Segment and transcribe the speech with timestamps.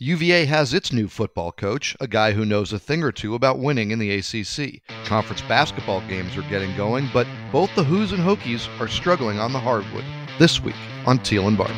[0.00, 3.58] UVA has its new football coach, a guy who knows a thing or two about
[3.58, 4.80] winning in the ACC.
[5.04, 9.52] Conference basketball games are getting going, but both the Hoos and Hokies are struggling on
[9.52, 10.04] the hardwood.
[10.38, 11.74] This week on Teel and Barber.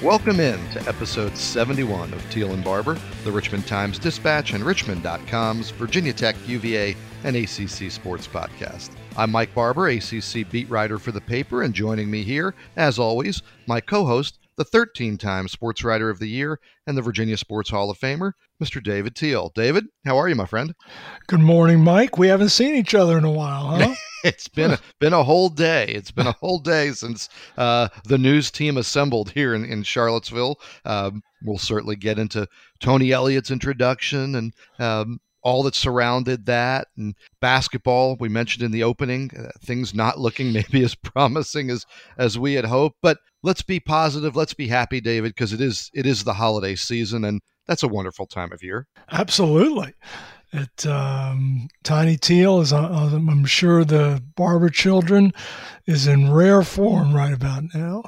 [0.00, 5.70] Welcome in to episode 71 of Teel and Barber, the Richmond Times Dispatch and Richmond.com's
[5.70, 6.94] Virginia Tech, UVA,
[7.24, 8.90] and ACC Sports Podcast.
[9.16, 13.42] I'm Mike Barber, ACC beat writer for the paper, and joining me here, as always,
[13.64, 16.58] my co host, the 13 time Sports Writer of the Year
[16.88, 18.82] and the Virginia Sports Hall of Famer, Mr.
[18.82, 19.52] David Teel.
[19.54, 20.74] David, how are you, my friend?
[21.28, 22.18] Good morning, Mike.
[22.18, 23.94] We haven't seen each other in a while, huh?
[24.24, 25.86] it's been a, been a whole day.
[25.86, 30.58] It's been a whole day since uh, the news team assembled here in, in Charlottesville.
[30.84, 32.48] Um, we'll certainly get into
[32.80, 38.82] Tony Elliott's introduction and um, all that surrounded that and basketball we mentioned in the
[38.82, 41.86] opening uh, things not looking maybe as promising as
[42.18, 45.90] as we had hoped but let's be positive let's be happy david because it is
[45.94, 48.86] it is the holiday season and that's a wonderful time of year.
[49.10, 49.94] Absolutely
[50.54, 55.32] it um, Tiny Teel is, uh, I'm sure the Barber children
[55.86, 58.04] is in rare form right about now.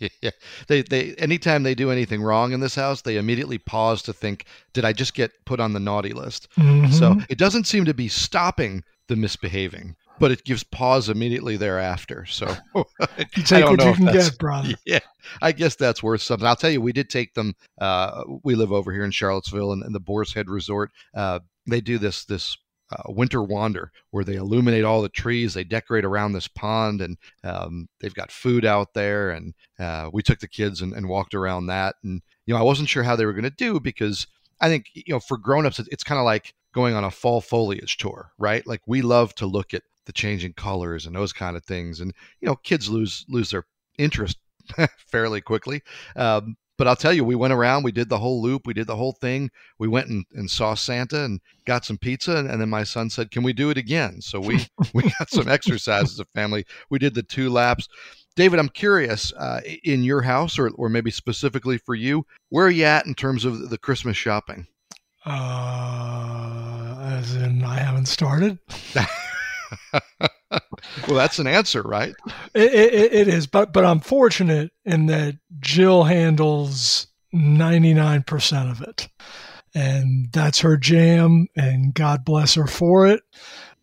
[0.22, 0.30] yeah,
[0.66, 4.46] they they anytime they do anything wrong in this house, they immediately pause to think,
[4.72, 6.92] "Did I just get put on the naughty list?" Mm-hmm.
[6.92, 12.24] So it doesn't seem to be stopping the misbehaving, but it gives pause immediately thereafter.
[12.24, 14.74] So you take what you can get, brother.
[14.86, 15.00] Yeah,
[15.42, 16.46] I guess that's worth something.
[16.46, 17.54] I'll tell you, we did take them.
[17.78, 20.92] Uh, we live over here in Charlottesville, and, and the Boar's Head Resort.
[21.14, 22.56] Uh, they do this this
[22.92, 27.16] uh, winter wander where they illuminate all the trees they decorate around this pond and
[27.44, 31.32] um, they've got food out there and uh, we took the kids and, and, walked
[31.34, 34.26] around that and you know i wasn't sure how they were going to do because
[34.60, 37.40] i think you know for grown-ups it's, it's kind of like going on a fall
[37.40, 38.66] foliage tour right?
[38.66, 42.12] Like we love to look at the changing colors and those kind of things and
[42.40, 43.66] you know kids lose lose their
[43.98, 44.38] interest
[44.98, 45.82] fairly quickly.
[46.16, 48.86] Um, but I'll tell you, we went around, we did the whole loop, we did
[48.86, 49.50] the whole thing.
[49.78, 53.10] We went and, and saw Santa and got some pizza, and, and then my son
[53.10, 56.64] said, "Can we do it again?" So we we got some exercise as a family.
[56.88, 57.86] We did the two laps.
[58.34, 62.70] David, I'm curious, uh, in your house, or or maybe specifically for you, where are
[62.70, 64.66] you at in terms of the Christmas shopping?
[65.26, 68.58] Uh, as in, I haven't started.
[70.50, 72.14] well, that's an answer, right?
[72.54, 79.08] It, it, it is, but but I'm fortunate in that Jill handles 99% of it,
[79.74, 83.22] and that's her jam, and God bless her for it.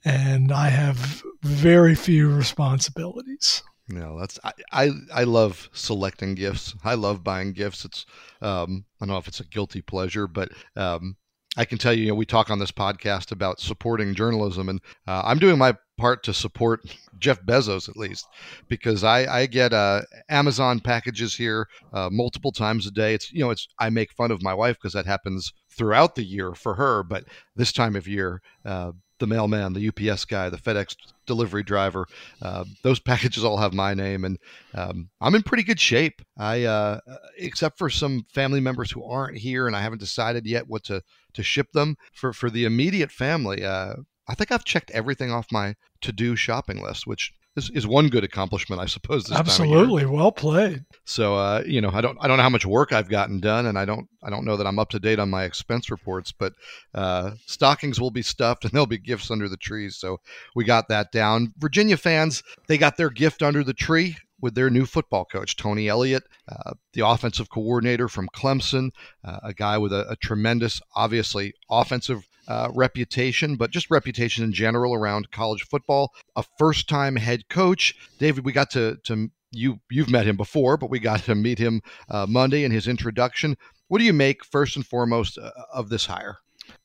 [0.04, 3.64] And I have very few responsibilities.
[3.90, 6.76] No, that's I, I, I love selecting gifts.
[6.84, 7.86] I love buying gifts.
[7.86, 8.06] It's
[8.42, 11.16] um I don't know if it's a guilty pleasure, but um
[11.58, 14.80] I can tell you, you know, we talk on this podcast about supporting journalism, and
[15.08, 16.82] uh, I'm doing my part to support
[17.20, 18.28] Jeff Bezos at least,
[18.68, 23.16] because I, I get uh, Amazon packages here uh, multiple times a day.
[23.16, 26.24] It's you know, it's I make fun of my wife because that happens throughout the
[26.24, 30.58] year for her, but this time of year, uh, the mailman, the UPS guy, the
[30.58, 30.96] FedEx
[31.26, 32.06] delivery driver,
[32.42, 34.38] uh, those packages all have my name, and
[34.74, 36.22] um, I'm in pretty good shape.
[36.38, 37.00] I, uh,
[37.38, 41.02] except for some family members who aren't here, and I haven't decided yet what to
[41.34, 43.64] to ship them for for the immediate family.
[43.64, 43.96] Uh,
[44.28, 48.08] I think I've checked everything off my to do shopping list, which is, is one
[48.08, 49.32] good accomplishment, I suppose.
[49.32, 50.86] Absolutely, well played.
[51.06, 53.66] So, uh, you know, I don't I don't know how much work I've gotten done,
[53.66, 56.32] and I don't I don't know that I'm up to date on my expense reports.
[56.32, 56.54] But
[56.94, 59.98] uh, stockings will be stuffed, and there'll be gifts under the trees.
[59.98, 60.20] So
[60.56, 61.54] we got that down.
[61.58, 65.88] Virginia fans, they got their gift under the tree with their new football coach, Tony
[65.88, 68.92] Elliott, uh, the offensive coordinator from Clemson,
[69.24, 74.54] uh, a guy with a, a tremendous, obviously, offensive uh, reputation, but just reputation in
[74.54, 76.14] general around college football.
[76.36, 77.96] A first time head coach.
[78.20, 81.60] David, we got to, to you, you've met him before, but we got to meet
[81.60, 83.58] him uh, Monday in his introduction.
[83.88, 86.38] What do you make first and foremost uh, of this hire?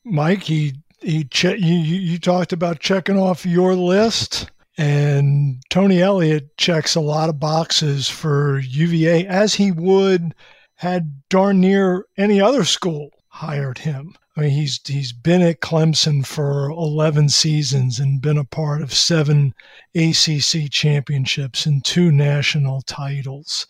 [0.04, 4.50] Mike, he, he che- you, you talked about checking off your list.
[4.78, 10.34] And Tony Elliott checks a lot of boxes for UVA as he would
[10.76, 14.14] had darn near any other school hired him.
[14.34, 18.94] I mean, he's he's been at Clemson for 11 seasons and been a part of
[18.94, 19.52] seven
[19.94, 23.66] ACC championships and two national titles.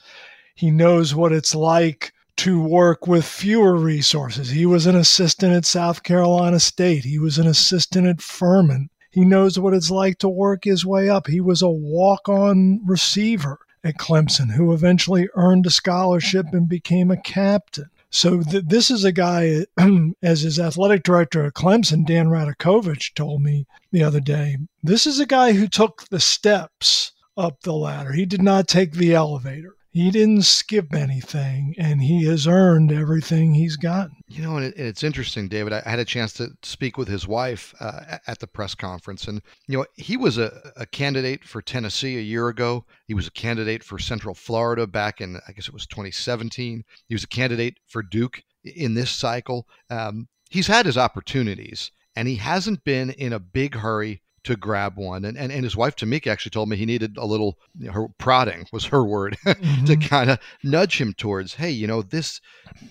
[0.54, 4.50] He knows what it's like to work with fewer resources.
[4.50, 7.04] He was an assistant at South Carolina State.
[7.04, 8.88] He was an assistant at Furman.
[9.10, 11.26] He knows what it's like to work his way up.
[11.26, 17.16] He was a walk-on receiver at Clemson who eventually earned a scholarship and became a
[17.16, 17.90] captain.
[18.12, 19.64] So th- this is a guy,
[20.22, 24.58] as his athletic director at Clemson, Dan Radakovich, told me the other day.
[24.82, 28.12] This is a guy who took the steps up the ladder.
[28.12, 33.52] He did not take the elevator he didn't skip anything and he has earned everything
[33.52, 34.16] he's gotten.
[34.32, 35.74] You know, and, it, it's interesting, David.
[35.74, 39.42] I had a chance to speak with his wife uh, at the press conference, and
[39.68, 42.86] you know, he was a, a candidate for Tennessee a year ago.
[43.06, 46.82] He was a candidate for Central Florida back in, I guess it was 2017.
[47.08, 49.66] He was a candidate for Duke in this cycle.
[49.90, 54.96] Um, he's had his opportunities, and he hasn't been in a big hurry to grab
[54.96, 55.24] one.
[55.24, 57.92] And, and, and his wife, Tamika, actually told me he needed a little, you know,
[57.92, 59.84] her prodding was her word, mm-hmm.
[59.84, 62.40] to kind of nudge him towards, hey, you know, this,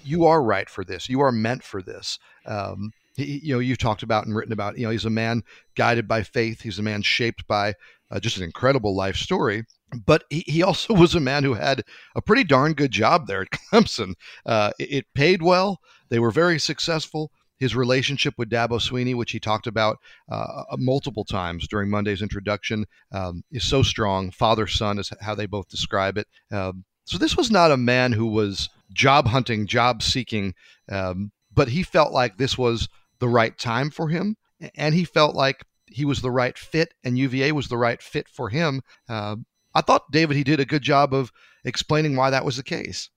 [0.04, 1.10] you are right for this.
[1.10, 2.20] You are meant for this.
[2.46, 5.44] Um, he, you know, you talked about and written about, you know, he's a man
[5.76, 6.62] guided by faith.
[6.62, 7.74] He's a man shaped by
[8.10, 9.66] uh, just an incredible life story.
[10.06, 11.84] But he, he also was a man who had
[12.16, 14.14] a pretty darn good job there at Clemson.
[14.46, 15.80] Uh, it, it paid well.
[16.10, 17.32] They were very successful
[17.62, 20.00] his relationship with Dabo Swinney, which he talked about
[20.32, 24.32] uh, uh, multiple times during Monday's introduction, um, is so strong.
[24.32, 26.28] Father son is how they both describe it.
[26.52, 30.56] Um, so this was not a man who was job hunting, job seeking,
[30.92, 34.38] um, but he felt like this was the right time for him,
[34.74, 38.28] and he felt like he was the right fit, and UVA was the right fit
[38.28, 38.82] for him.
[39.08, 39.36] Uh,
[39.76, 41.32] I thought David he did a good job of
[41.64, 43.12] explaining why that was the case.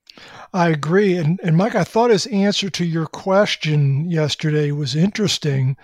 [0.52, 1.16] I agree.
[1.16, 5.76] And, and Mike, I thought his answer to your question yesterday was interesting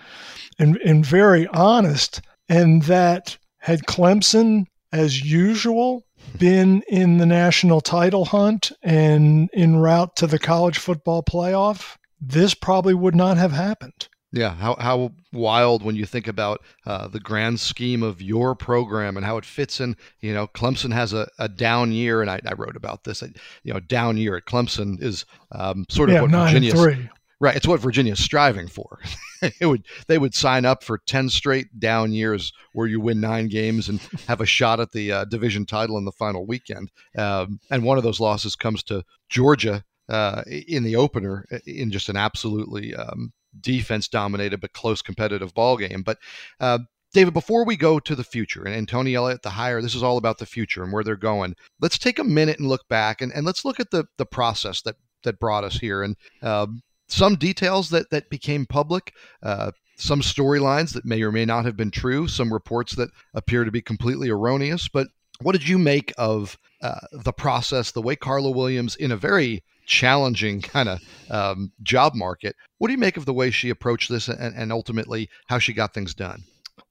[0.57, 2.21] and, and very honest.
[2.47, 6.05] And that had Clemson, as usual,
[6.37, 12.53] been in the national title hunt and en route to the college football playoff, this
[12.53, 14.07] probably would not have happened.
[14.33, 19.17] Yeah, how, how wild when you think about uh, the grand scheme of your program
[19.17, 19.97] and how it fits in.
[20.21, 23.21] You know, Clemson has a, a down year, and I, I wrote about this.
[23.63, 27.09] You know, down year at Clemson is um, sort of yeah, what Virginia's three.
[27.41, 27.57] right.
[27.57, 28.99] It's what Virginia's striving for.
[29.41, 33.49] it would they would sign up for ten straight down years where you win nine
[33.49, 33.99] games and
[34.29, 36.89] have a shot at the uh, division title in the final weekend.
[37.17, 42.07] Um, and one of those losses comes to Georgia uh, in the opener in just
[42.07, 46.03] an absolutely um, defense dominated but close competitive ball game.
[46.03, 46.17] But
[46.59, 46.79] uh,
[47.13, 50.03] David, before we go to the future and, and, Tony Elliott, the hire, this is
[50.03, 51.55] all about the future and where they're going.
[51.81, 54.81] Let's take a minute and look back and, and let's look at the the process
[54.83, 59.13] that that brought us here and um, some details that that became public.
[59.43, 63.63] Uh, some storylines that may or may not have been true, some reports that appear
[63.63, 64.87] to be completely erroneous.
[64.87, 65.07] But
[65.41, 69.63] what did you make of uh, the process, the way Carla Williams, in a very
[69.85, 70.99] challenging kind of
[71.29, 72.55] um, job market.
[72.77, 75.73] What do you make of the way she approached this and, and ultimately how she
[75.73, 76.43] got things done?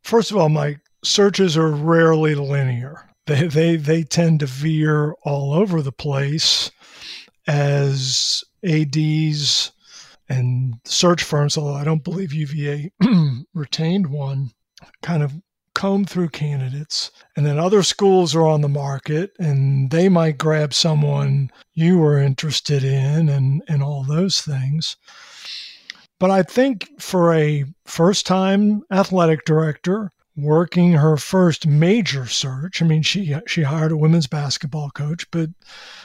[0.02, 3.08] First of all, my searches are rarely linear.
[3.26, 6.70] They, they, they tend to veer all over the place
[7.46, 9.73] as ADs
[10.29, 12.93] and search firms, although I don't believe UVA
[13.55, 14.50] retained one,
[15.03, 15.35] kind of
[15.81, 20.75] comb through candidates and then other schools are on the market and they might grab
[20.75, 24.99] someone you were interested in and, and all those things.
[26.19, 32.85] But I think for a first time athletic director working her first major search, I
[32.85, 35.49] mean, she, she hired a women's basketball coach, but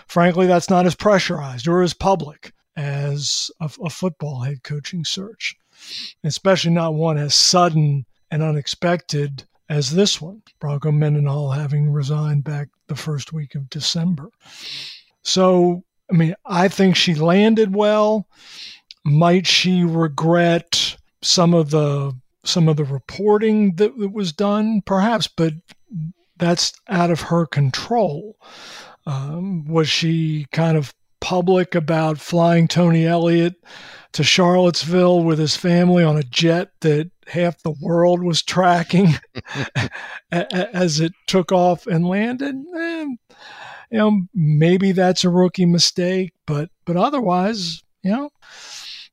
[0.07, 5.53] frankly, that's not as pressurized or as public as a, a football head coaching search,
[6.23, 12.69] especially not one as sudden and unexpected as this one, Bronco Mendenhall having resigned back
[12.87, 14.29] the first week of December.
[15.23, 18.27] So, I mean, I think she landed well.
[19.03, 24.81] Might she regret some of the some of the reporting that, was done?
[24.85, 25.53] Perhaps, but
[26.37, 28.37] that's out of her control.
[29.07, 33.55] Um, was she kind of public about flying Tony Elliott
[34.13, 39.15] to Charlottesville with his family on a jet that half the world was tracking
[40.31, 42.55] as it took off and landed.
[42.55, 43.17] And,
[43.91, 48.29] you know, maybe that's a rookie mistake, but but otherwise, you know,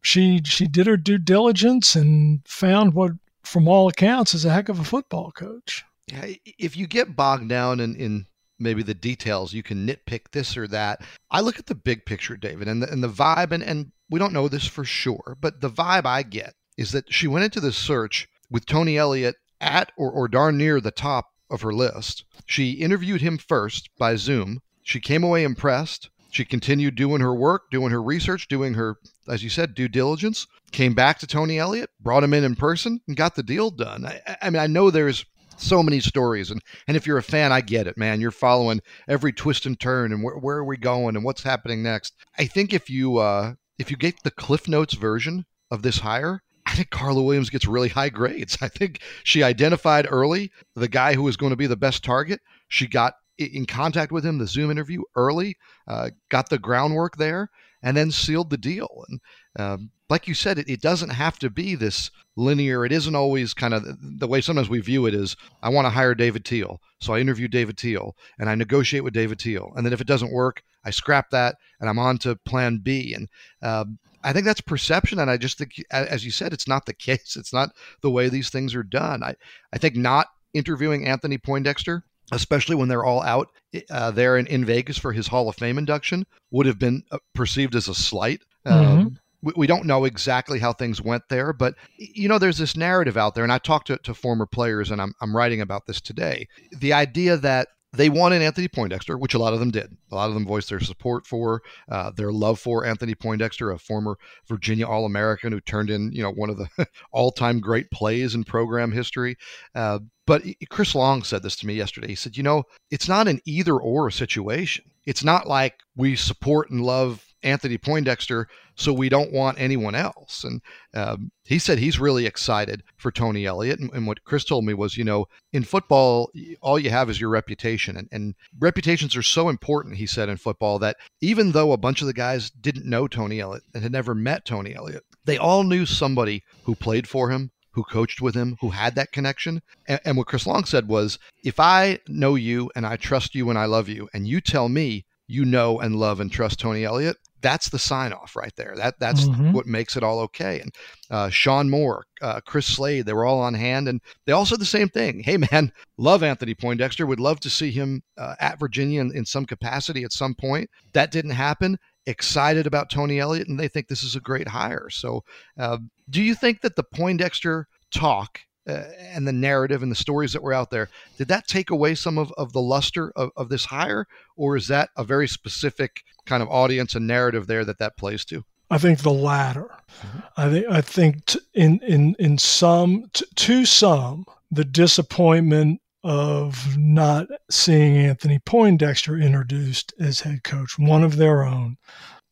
[0.00, 4.68] she she did her due diligence and found what, from all accounts, is a heck
[4.68, 5.84] of a football coach.
[6.08, 6.26] Yeah,
[6.58, 8.26] if you get bogged down in, in
[8.58, 11.02] maybe the details, you can nitpick this or that.
[11.30, 14.18] I look at the big picture, David, and the, and the vibe, and, and we
[14.18, 17.60] don't know this for sure, but the vibe I get is that she went into
[17.60, 22.24] this search with Tony Elliott at or, or darn near the top of her list.
[22.46, 24.60] She interviewed him first by Zoom.
[24.82, 26.10] She came away impressed.
[26.30, 28.96] She continued doing her work, doing her research, doing her,
[29.28, 30.46] as you said, due diligence.
[30.70, 34.06] Came back to Tony Elliott, brought him in in person, and got the deal done.
[34.06, 35.26] I, I mean, I know there's
[35.58, 38.80] so many stories and and if you're a fan i get it man you're following
[39.06, 42.44] every twist and turn and where, where are we going and what's happening next i
[42.44, 46.74] think if you uh if you get the Cliff Notes version of this hire, I
[46.74, 48.56] think Carla Williams gets really high grades.
[48.62, 52.40] I think she identified early the guy who was going to be the best target.
[52.66, 57.50] She got in contact with him, the Zoom interview early, uh, got the groundwork there,
[57.82, 59.04] and then sealed the deal.
[59.08, 59.20] And
[59.58, 62.86] um, like you said, it, it, doesn't have to be this linear.
[62.86, 65.90] It isn't always kind of the way sometimes we view it is I want to
[65.90, 66.80] hire David Teel.
[67.00, 69.72] So I interview David Teel and I negotiate with David Teel.
[69.76, 73.14] And then if it doesn't work, I scrap that and I'm on to plan B.
[73.14, 73.28] And
[73.60, 75.18] um, I think that's perception.
[75.18, 77.36] And I just think, as you said, it's not the case.
[77.36, 77.70] It's not
[78.02, 79.22] the way these things are done.
[79.22, 79.34] I,
[79.72, 83.50] I think not interviewing Anthony Poindexter especially when they're all out
[83.90, 87.18] uh, there in, in Vegas for his Hall of Fame induction, would have been uh,
[87.34, 88.40] perceived as a slight.
[88.66, 88.98] Mm-hmm.
[89.00, 92.76] Um, we, we, don't know exactly how things went there, but you know, there's this
[92.76, 95.86] narrative out there, and I talked to, to former players, and I'm, I'm writing about
[95.86, 96.48] this today.
[96.78, 99.94] The idea that they wanted Anthony Poindexter, which a lot of them did.
[100.10, 103.78] A lot of them voiced their support for, uh, their love for Anthony Poindexter, a
[103.78, 104.16] former
[104.48, 106.68] Virginia All American who turned in, you know, one of the
[107.12, 109.36] all-time great plays in program history.
[109.74, 112.08] Uh, but Chris Long said this to me yesterday.
[112.08, 114.84] He said, you know, it's not an either-or situation.
[115.04, 120.44] It's not like we support and love Anthony Poindexter, so we don't want anyone else.
[120.44, 120.60] And
[120.94, 123.80] um, he said he's really excited for Tony Elliott.
[123.80, 127.20] And, and, what Chris told me was, you know, in football, all you have is
[127.20, 127.96] your reputation.
[127.96, 132.00] And, and reputations are so important, he said, in football that even though a bunch
[132.00, 135.62] of the guys didn't know Tony Elliott and had never met Tony Elliott, they all
[135.62, 139.62] knew somebody who played for him, who coached with him, who had that connection.
[139.86, 143.50] And, and, what Chris Long said was, if I know you and I trust you
[143.50, 146.84] and I love you, and you tell me you know and love and trust Tony
[146.84, 148.74] Elliott, that's the sign off right there.
[148.76, 149.52] That that's mm-hmm.
[149.52, 150.60] what makes it all okay.
[150.60, 150.74] And
[151.10, 154.60] uh, Shawn Moore, uh, Chris Slade, they were all on hand, and they all said
[154.60, 155.22] the same thing.
[155.32, 157.06] Hey, man, love Anthony Poindexter.
[157.06, 160.68] Would love to see him uh, at Virginia in, in some capacity at some point.
[160.92, 161.78] That didn't happen.
[162.06, 164.88] Excited about Tony Elliott, and they think this is a great hire.
[164.90, 165.22] So,
[165.58, 165.78] uh,
[166.10, 170.42] do you think that the Poindexter talk uh, and the narrative and the stories that
[170.42, 170.88] were out there,
[171.18, 174.06] did that take away some of, of the luster of, of this hire?
[174.36, 178.24] Or is that a very specific kind of audience and narrative there that that plays
[178.26, 178.44] to?
[178.70, 179.68] I think the latter.
[180.00, 180.18] Mm-hmm.
[180.36, 186.76] I think I think t- in in in some t- to some the disappointment of
[186.78, 191.76] not seeing Anthony Poindexter introduced as head coach, one of their own,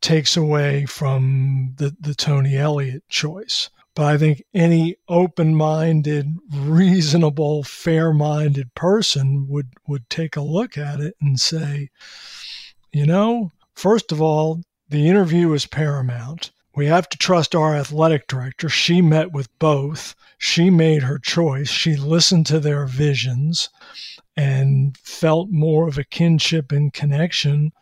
[0.01, 3.69] takes away from the the Tony Elliott choice.
[3.95, 10.79] But I think any open minded, reasonable, fair minded person would, would take a look
[10.79, 11.91] at it and say,
[12.93, 16.51] you know, first of all, the interview is paramount.
[16.75, 18.69] We have to trust our athletic director.
[18.69, 20.15] She met with both.
[20.39, 21.69] She made her choice.
[21.69, 23.71] She listened to their visions
[24.37, 27.73] and felt more of a kinship and connection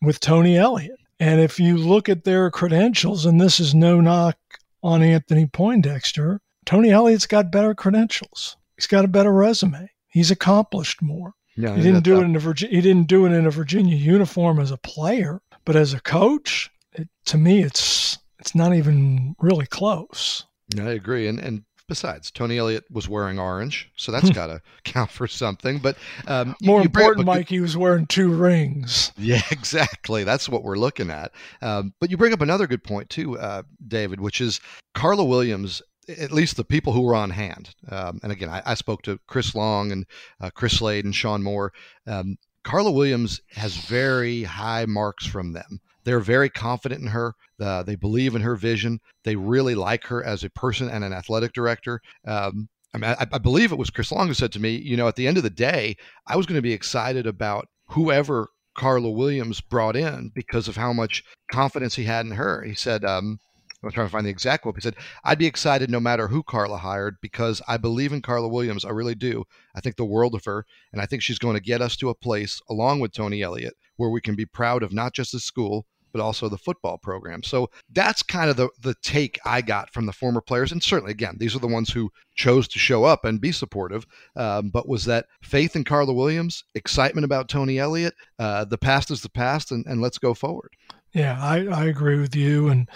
[0.00, 1.00] with Tony Elliott.
[1.20, 4.38] And if you look at their credentials, and this is no knock
[4.82, 8.56] on Anthony Poindexter, Tony Elliott's got better credentials.
[8.76, 9.90] He's got a better resume.
[10.08, 11.34] He's accomplished more.
[11.56, 12.76] Yeah, he didn't do it in a Virginia.
[12.76, 16.70] He didn't do it in a Virginia uniform as a player, but as a coach,
[16.92, 20.44] it, to me, it's it's not even really close.
[20.78, 25.10] I agree, and and Besides, Tony Elliott was wearing orange, so that's got to count
[25.10, 25.78] for something.
[25.78, 29.10] But um, more you, you important, Mike, he was wearing two rings.
[29.16, 30.22] Yeah, exactly.
[30.22, 31.32] That's what we're looking at.
[31.62, 34.60] Um, but you bring up another good point too, uh, David, which is
[34.94, 35.80] Carla Williams.
[36.08, 39.18] At least the people who were on hand, um, and again, I, I, spoke to
[39.26, 40.06] Chris Long and
[40.40, 41.72] uh, Chris Slade and Shawn Moore.
[42.06, 45.80] Um, Carla Williams has very high marks from them.
[46.04, 47.34] They're very confident in her.
[47.60, 49.00] Uh, they believe in her vision.
[49.24, 52.00] They really like her as a person and an athletic director.
[52.26, 54.96] Um, I mean, I, I, believe it was Chris Long who said to me, you
[54.96, 58.48] know, at the end of the day, I was going to be excited about whoever
[58.74, 62.62] Carla Williams brought in because of how much confidence he had in her.
[62.62, 63.38] He said, um,
[63.82, 64.74] I'm trying to find the exact quote.
[64.74, 68.48] He said, I'd be excited no matter who Carla hired because I believe in Carla
[68.48, 68.84] Williams.
[68.84, 69.44] I really do.
[69.74, 70.66] I think the world of her.
[70.92, 73.74] And I think she's going to get us to a place, along with Tony Elliott,
[73.96, 77.42] where we can be proud of not just the school, but also the football program.
[77.42, 80.72] So that's kind of the, the take I got from the former players.
[80.72, 84.06] And certainly, again, these are the ones who chose to show up and be supportive.
[84.34, 89.10] Um, but was that faith in Carla Williams, excitement about Tony Elliott, uh, the past
[89.10, 90.70] is the past, and, and let's go forward.
[91.12, 92.68] Yeah, I, I agree with you.
[92.68, 92.88] And,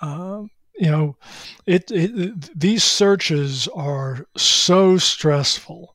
[0.00, 0.44] uh,
[0.78, 1.16] you know,
[1.66, 5.94] it, it these searches are so stressful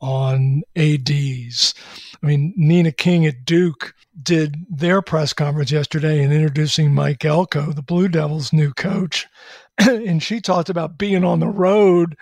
[0.00, 1.74] on ADs.
[2.22, 7.72] I mean, Nina King at Duke did their press conference yesterday in introducing Mike Elko,
[7.72, 9.26] the Blue Devils' new coach.
[9.78, 12.16] and she talked about being on the road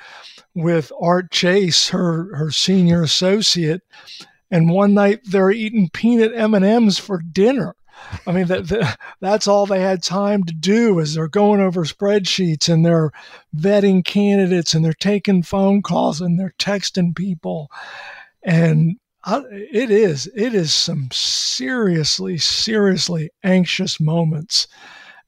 [0.55, 3.83] with Art Chase, her, her senior associate.
[4.51, 7.75] And one night they're eating peanut M&Ms for dinner.
[8.27, 11.85] I mean, that, that, that's all they had time to do is they're going over
[11.85, 13.11] spreadsheets and they're
[13.57, 17.71] vetting candidates and they're taking phone calls and they're texting people.
[18.43, 24.69] And I, it is, it is some seriously, seriously anxious moments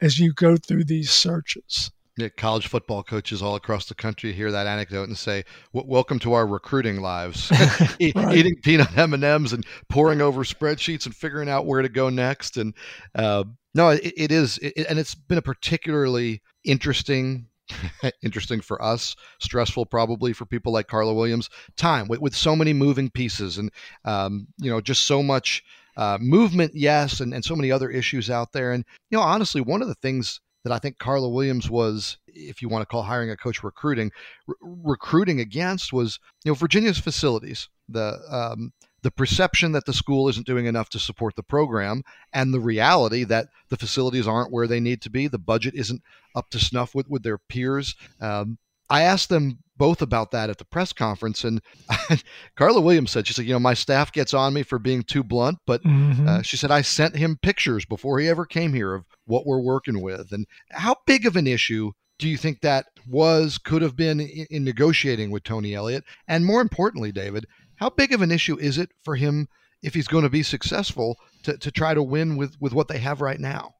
[0.00, 1.90] as you go through these searches.
[2.18, 6.32] Yeah, college football coaches all across the country hear that anecdote and say, "Welcome to
[6.32, 8.34] our recruiting lives, right.
[8.34, 12.08] eating peanut M and M's and poring over spreadsheets and figuring out where to go
[12.08, 12.75] next." And
[13.14, 17.46] uh, no, it, it is, it, and it's been a particularly interesting,
[18.25, 21.48] interesting for us, stressful probably for people like Carla Williams.
[21.76, 23.70] Time with, with so many moving pieces, and
[24.04, 25.62] um, you know, just so much
[25.96, 28.72] uh, movement, yes, and, and so many other issues out there.
[28.72, 32.60] And you know, honestly, one of the things that I think Carla Williams was, if
[32.60, 34.12] you want to call hiring a coach recruiting,
[34.46, 38.72] re- recruiting against was, you know, Virginia's facilities, the um,
[39.02, 43.25] the perception that the school isn't doing enough to support the program, and the reality
[43.25, 46.02] that the facilities aren't where they need to be, the budget isn't
[46.34, 47.94] up to snuff with with their peers.
[48.20, 48.58] Um,
[48.90, 51.45] I asked them both about that at the press conference.
[51.45, 51.62] And
[52.57, 55.23] Carla Williams said, she said, you know, my staff gets on me for being too
[55.23, 56.28] blunt, but mm-hmm.
[56.28, 59.61] uh, she said, I sent him pictures before he ever came here of what we're
[59.61, 60.33] working with.
[60.33, 64.47] And how big of an issue do you think that was, could have been in,
[64.50, 66.04] in negotiating with Tony Elliott?
[66.26, 69.47] And more importantly, David, how big of an issue is it for him
[69.83, 72.99] if he's going to be successful to, to try to win with, with what they
[72.99, 73.75] have right now?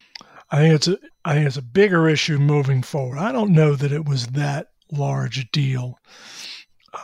[0.51, 3.19] I think it's a I think it's a bigger issue moving forward.
[3.19, 5.99] I don't know that it was that large deal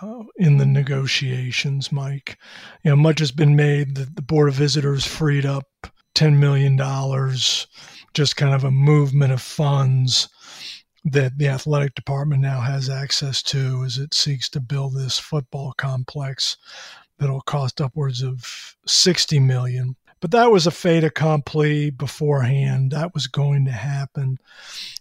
[0.02, 2.38] uh, in the negotiations, Mike.
[2.82, 5.66] You know, much has been made that the Board of Visitors freed up
[6.14, 6.78] $10 million,
[8.14, 10.28] just kind of a movement of funds
[11.04, 15.74] that the athletic department now has access to as it seeks to build this football
[15.76, 16.56] complex
[17.18, 19.94] that'll cost upwards of 60 million
[20.24, 22.92] but that was a fait accompli beforehand.
[22.92, 24.38] That was going to happen.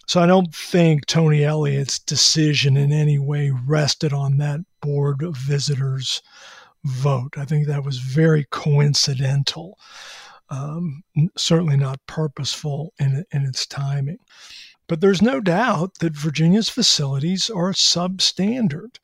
[0.05, 5.37] So I don't think Tony Elliott's decision in any way rested on that board of
[5.37, 6.21] visitors
[6.83, 7.37] vote.
[7.37, 9.79] I think that was very coincidental,
[10.49, 11.05] um,
[11.37, 14.19] certainly not purposeful in, in its timing.
[14.87, 18.97] But there's no doubt that Virginia's facilities are substandard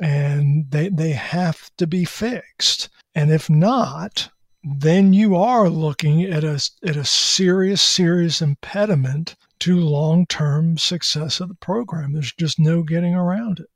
[0.00, 2.88] and they, they have to be fixed.
[3.14, 4.30] And if not,
[4.62, 11.40] then you are looking at a, at a serious, serious impediment to long term success
[11.40, 12.12] of the program.
[12.12, 13.66] There's just no getting around it.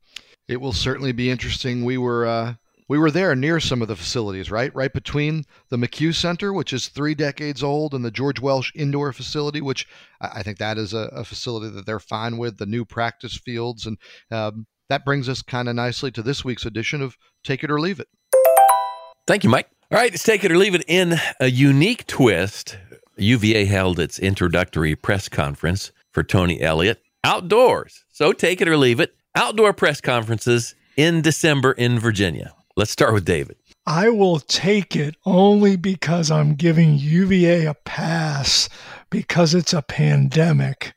[0.48, 1.84] It will certainly be interesting.
[1.84, 2.26] We were.
[2.26, 2.54] Uh
[2.88, 4.74] we were there near some of the facilities, right?
[4.74, 9.12] Right between the McCue Center, which is three decades old, and the George Welsh Indoor
[9.12, 9.88] Facility, which
[10.20, 13.86] I think that is a, a facility that they're fine with, the new practice fields.
[13.86, 13.98] And
[14.30, 17.80] um, that brings us kind of nicely to this week's edition of Take It or
[17.80, 18.08] Leave It.
[19.26, 19.68] Thank you, Mike.
[19.92, 20.84] All right, let's take it or leave it.
[20.88, 22.76] In a unique twist,
[23.18, 28.04] UVA held its introductory press conference for Tony Elliott outdoors.
[28.10, 29.14] So take it or leave it.
[29.36, 32.52] Outdoor press conferences in December in Virginia.
[32.74, 33.58] Let's start with David.
[33.86, 38.68] I will take it only because I'm giving UVA a pass
[39.08, 40.94] because it's a pandemic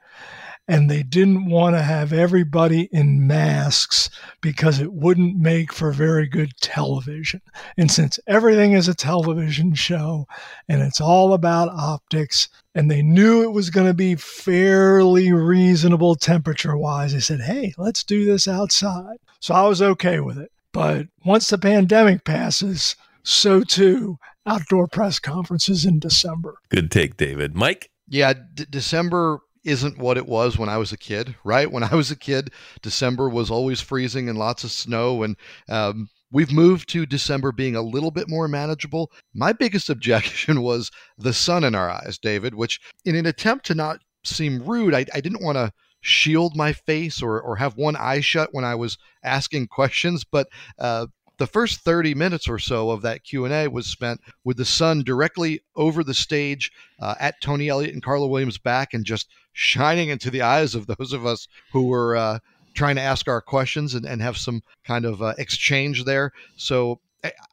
[0.70, 4.08] and they didn't want to have everybody in masks
[4.40, 7.42] because it wouldn't make for very good television.
[7.76, 10.28] And since everything is a television show
[10.70, 16.16] and it's all about optics, and they knew it was going to be fairly reasonable
[16.16, 19.18] temperature wise, they said, hey, let's do this outside.
[19.40, 20.52] So I was okay with it.
[20.72, 26.58] But once the pandemic passes, so too outdoor press conferences in December.
[26.70, 27.56] Good take, David.
[27.56, 27.90] Mike?
[28.08, 31.72] Yeah, D- December isn't what it was when I was a kid, right?
[31.72, 32.52] When I was a kid,
[32.82, 35.24] December was always freezing and lots of snow.
[35.24, 35.38] And
[35.70, 39.12] um, we've moved to December being a little bit more manageable.
[39.34, 43.76] My biggest objection was the sun in our eyes, David, which, in an attempt to
[43.76, 47.96] not seem rude, I, I didn't want to shield my face or, or have one
[47.96, 50.24] eye shut when I was asking questions.
[50.24, 51.08] But uh,
[51.40, 55.62] the first 30 minutes or so of that q&a was spent with the sun directly
[55.76, 56.72] over the stage
[57.02, 60.88] uh, at tony elliott and carla williams back and just shining into the eyes of
[60.88, 62.40] those of us who were uh,
[62.74, 66.32] trying to ask our questions and, and have some kind of uh, exchange there.
[66.56, 67.00] So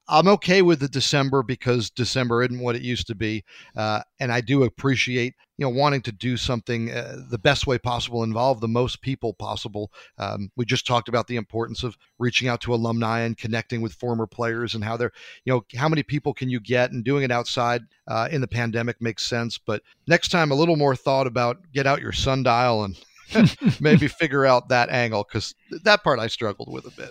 [0.08, 3.44] I'm okay with the December because December isn't what it used to be,
[3.76, 7.76] uh, and I do appreciate you know wanting to do something uh, the best way
[7.76, 9.90] possible, involve the most people possible.
[10.18, 13.94] Um, we just talked about the importance of reaching out to alumni and connecting with
[13.94, 15.12] former players and how they're
[15.44, 18.48] you know how many people can you get and doing it outside uh, in the
[18.48, 19.58] pandemic makes sense.
[19.58, 22.96] But next time, a little more thought about get out your sundial and
[23.80, 27.10] maybe figure out that angle because that part I struggled with a bit.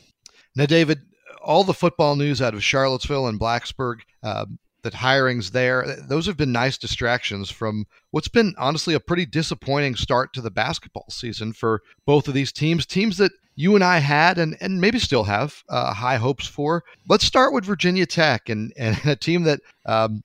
[0.56, 1.02] Now, David,
[1.46, 4.02] all the football news out of Charlottesville and Blacksburg.
[4.22, 4.46] Uh,
[4.86, 5.98] that hiring's there.
[6.08, 10.52] Those have been nice distractions from what's been honestly a pretty disappointing start to the
[10.52, 12.86] basketball season for both of these teams.
[12.86, 16.84] Teams that you and I had and, and maybe still have uh, high hopes for.
[17.10, 20.24] Let's start with Virginia Tech and, and a team that um,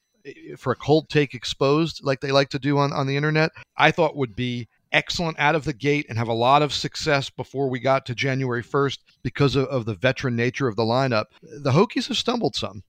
[0.59, 3.91] for a cold take exposed like they like to do on, on the internet, I
[3.91, 7.69] thought would be excellent out of the gate and have a lot of success before
[7.69, 11.27] we got to January 1st because of, of the veteran nature of the lineup.
[11.43, 12.83] The Hokies have stumbled some.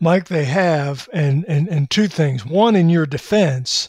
[0.00, 2.44] Mike, they have, and and and two things.
[2.44, 3.88] One, in your defense,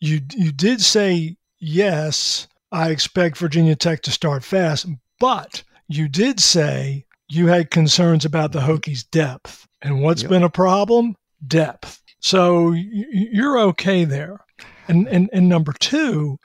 [0.00, 2.48] you you did say yes.
[2.70, 4.86] I expect Virginia Tech to start fast,
[5.18, 10.30] but you did say you had concerns about the Hokies' depth, and what's yep.
[10.30, 11.16] been a problem?
[11.46, 12.02] Depth.
[12.20, 14.40] So you're okay there.
[14.88, 16.38] And, and, and number two,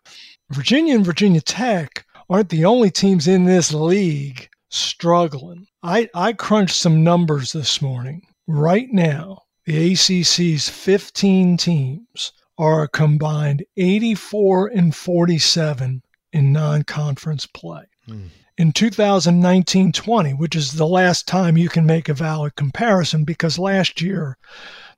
[0.50, 5.68] Virginia and Virginia Tech aren't the only teams in this league struggling.
[5.82, 8.22] I, I crunched some numbers this morning.
[8.48, 16.04] Right now, the ACC's 15 teams are a combined 84 and 47
[16.34, 17.84] in non conference play.
[18.06, 18.28] Hmm.
[18.58, 23.58] In 2019 20, which is the last time you can make a valid comparison because
[23.58, 24.38] last year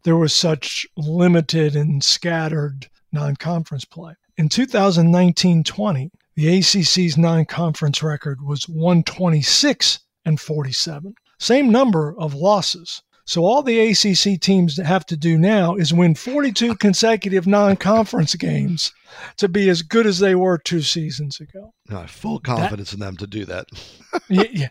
[0.03, 4.13] there was such limited and scattered non conference play.
[4.38, 11.15] In 2019 20, the ACC's non conference record was 126 and 47.
[11.39, 13.01] Same number of losses.
[13.28, 18.93] So all the ACC teams have to do now is win 42 consecutive non-conference games
[19.38, 21.73] to be as good as they were two seasons ago.
[21.89, 23.65] No, I have full confidence that, in them to do that.
[24.30, 24.67] yeah, yeah,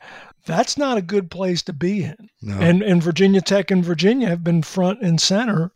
[0.46, 2.28] that's not a good place to be in.
[2.42, 2.57] No.
[2.59, 5.72] And and Virginia Tech and Virginia have been front and center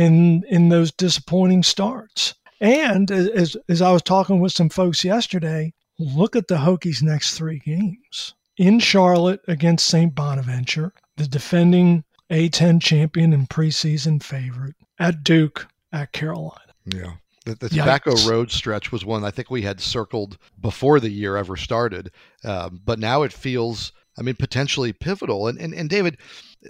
[0.00, 2.34] in in those disappointing starts.
[2.60, 7.36] And as as I was talking with some folks yesterday, look at the Hokies' next
[7.36, 10.14] three games in Charlotte against St.
[10.14, 16.60] Bonaventure, the defending A10 champion and preseason favorite, at Duke, at Carolina.
[16.84, 17.12] Yeah.
[17.46, 21.38] The, the Tobacco Road stretch was one I think we had circled before the year
[21.38, 22.10] ever started,
[22.44, 25.48] um, but now it feels, I mean, potentially pivotal.
[25.48, 26.18] And and, and David,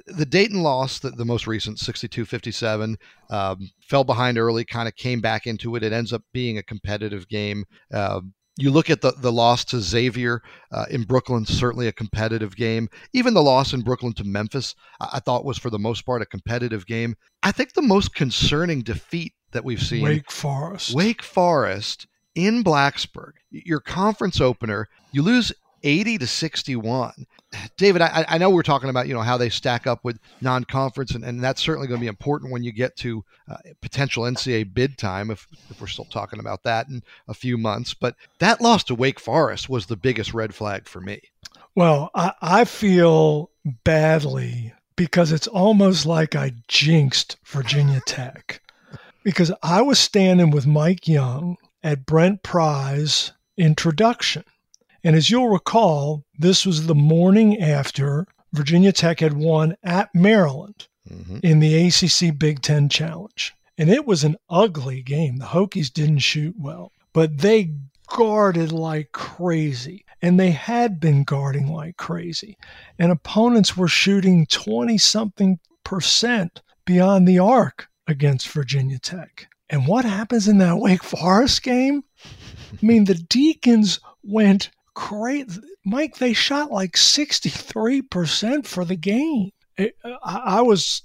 [0.07, 2.97] the Dayton loss, the, the most recent 62-57,
[3.31, 5.83] um, fell behind early, kind of came back into it.
[5.83, 7.65] It ends up being a competitive game.
[7.93, 8.21] Uh,
[8.57, 12.89] you look at the, the loss to Xavier uh, in Brooklyn, certainly a competitive game.
[13.13, 16.23] Even the loss in Brooklyn to Memphis, I, I, thought was for the most part
[16.23, 17.17] a competitive game.
[17.43, 20.95] I think the most concerning defeat that we've seen Wake Forest.
[20.95, 27.27] Wake Forest in Blacksburg, your conference opener, you lose 80 to 61.
[27.77, 31.13] David, I, I, know we're talking about you know how they stack up with non-conference,
[31.13, 34.73] and, and that's certainly going to be important when you get to uh, potential NCAA
[34.73, 37.93] bid time, if, if we're still talking about that in a few months.
[37.93, 41.21] But that loss to Wake Forest was the biggest red flag for me.
[41.75, 43.51] Well, I, I feel
[43.85, 48.61] badly because it's almost like I jinxed Virginia Tech
[49.25, 54.45] because I was standing with Mike Young at Brent Pry's introduction
[55.03, 60.89] and as you'll recall, this was the morning after Virginia Tech had won at Maryland
[61.09, 61.39] mm-hmm.
[61.43, 63.55] in the ACC Big Ten Challenge.
[63.79, 65.37] And it was an ugly game.
[65.37, 67.73] The Hokies didn't shoot well, but they
[68.09, 70.05] guarded like crazy.
[70.21, 72.59] And they had been guarding like crazy.
[72.99, 79.47] And opponents were shooting 20 something percent beyond the arc against Virginia Tech.
[79.71, 82.05] And what happens in that Wake Forest game?
[82.25, 85.61] I mean, the Deacons went crazy.
[85.85, 89.51] Mike, they shot like 63% for the game.
[89.79, 91.03] It, I, I was,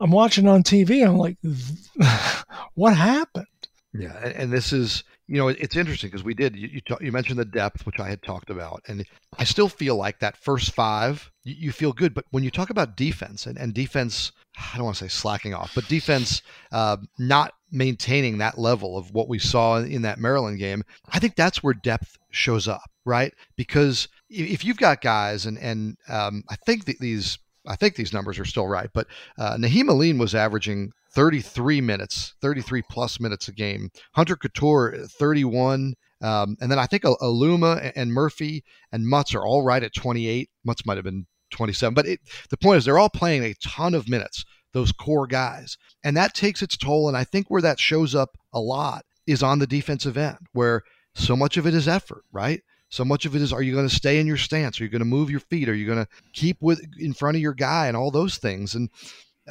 [0.00, 1.04] I'm watching on TV.
[1.04, 1.36] I'm like,
[2.74, 3.46] what happened?
[3.92, 4.16] Yeah.
[4.22, 7.10] And, and this is, you know, it's interesting because we did, you, you, talk, you,
[7.10, 8.80] mentioned the depth, which I had talked about.
[8.86, 9.04] And
[9.38, 12.14] I still feel like that first five, you, you feel good.
[12.14, 15.52] But when you talk about defense and, and defense, I don't want to say slacking
[15.52, 20.58] off, but defense uh, not maintaining that level of what we saw in that Maryland
[20.58, 23.32] game, I think that's where depth shows up, right?
[23.56, 28.12] Because if you've got guys, and and um, I think that these I think these
[28.12, 29.06] numbers are still right, but
[29.38, 33.90] uh, Nahiem Alleyne was averaging 33 minutes, 33 plus minutes a game.
[34.14, 35.94] Hunter Cattoor 31.
[36.22, 40.48] Um, and then I think Aluma and Murphy and Mutts are all right at 28.
[40.64, 43.94] Mutts might have been 27, but it, the point is they're all playing a ton
[43.94, 45.76] of minutes those core guys.
[46.02, 47.08] And that takes its toll.
[47.08, 50.82] And I think where that shows up a lot is on the defensive end, where
[51.14, 52.62] so much of it is effort, right?
[52.92, 54.78] So much of it is are you going to stay in your stance?
[54.78, 55.68] Are you going to move your feet?
[55.70, 58.74] Are you going to keep with in front of your guy and all those things?
[58.74, 58.90] And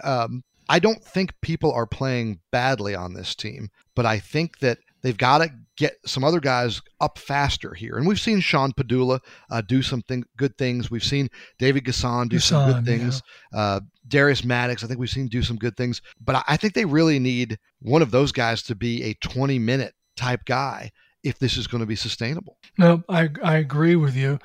[0.04, 4.78] um, I don't think people are playing badly on this team, but I think that
[5.02, 7.98] they've got to get some other guys up faster here.
[7.98, 10.92] And we've seen Sean Pedulla uh, do some thing, good things.
[10.92, 11.28] We've seen
[11.58, 13.24] David N'Guessan do some good things.
[13.52, 13.60] Yeah.
[13.60, 16.00] Uh, Darius Maddox, I think we've seen do some good things.
[16.24, 19.96] But I think they really need one of those guys to be a 20 minute
[20.16, 20.92] type guy
[21.24, 22.58] if this is going to be sustainable.
[22.78, 24.40] No, I, I agree with you.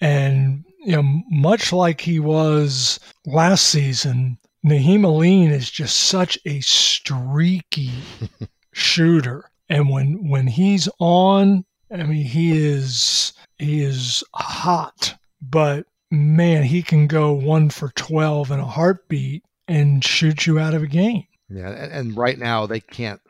[0.00, 6.60] And, you know, much like he was last season, Nahiem Alleyne is just such a
[6.60, 7.90] streaky
[8.72, 9.50] shooter.
[9.68, 16.82] And when when he's on, I mean he is he is hot, but man, he
[16.82, 21.24] can go one for twelve in a heartbeat and shoot you out of a game.
[21.48, 23.20] Yeah, and, and right now they can't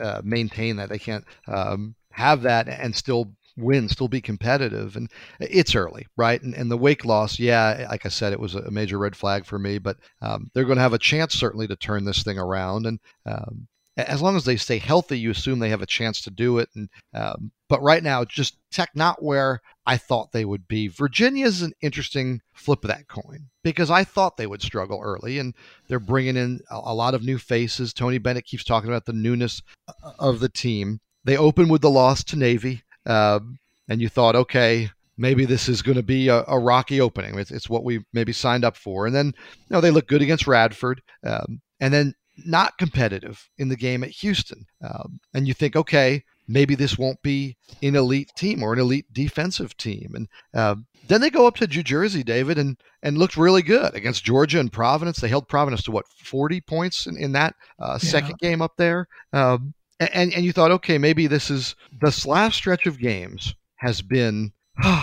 [0.00, 0.88] uh, maintain that.
[0.88, 4.96] They can't um, have that and still win, still be competitive.
[4.96, 6.40] And it's early, right?
[6.42, 9.44] And, and the Wake loss, yeah, like I said, it was a major red flag
[9.44, 12.38] for me, but um, they're going to have a chance certainly to turn this thing
[12.38, 12.86] around.
[12.86, 16.30] And um, as long as they stay healthy, you assume they have a chance to
[16.30, 16.68] do it.
[16.74, 20.88] And um, but right now, just Tech not where I thought they would be.
[20.88, 25.38] Virginia is an interesting flip of that coin because I thought they would struggle early,
[25.38, 25.54] and
[25.88, 27.92] they're bringing in a, a lot of new faces.
[27.92, 31.00] Tony Bennett keeps talking about the newness uh, of the team.
[31.24, 33.40] They open with the loss to Navy, uh,
[33.88, 37.38] and you thought, okay, maybe this is going to be a, a rocky opening.
[37.38, 39.06] It's, it's, what we maybe signed up for.
[39.06, 41.02] And then, you know, they look good against Radford.
[41.26, 42.14] Um, and then
[42.46, 44.64] not competitive in the game at Houston.
[44.82, 49.06] Um, and you think, okay, maybe this won't be an elite team or an elite
[49.12, 50.12] defensive team.
[50.14, 50.76] And uh,
[51.08, 54.60] then they go up to New Jersey, David, and and looked really good against Georgia
[54.60, 55.20] and Providence.
[55.20, 58.08] They held Providence to what forty points in, in that uh, yeah.
[58.08, 59.06] second game up there.
[59.32, 64.02] Um, and and you thought, okay, maybe this is this last stretch of games has
[64.02, 64.52] been.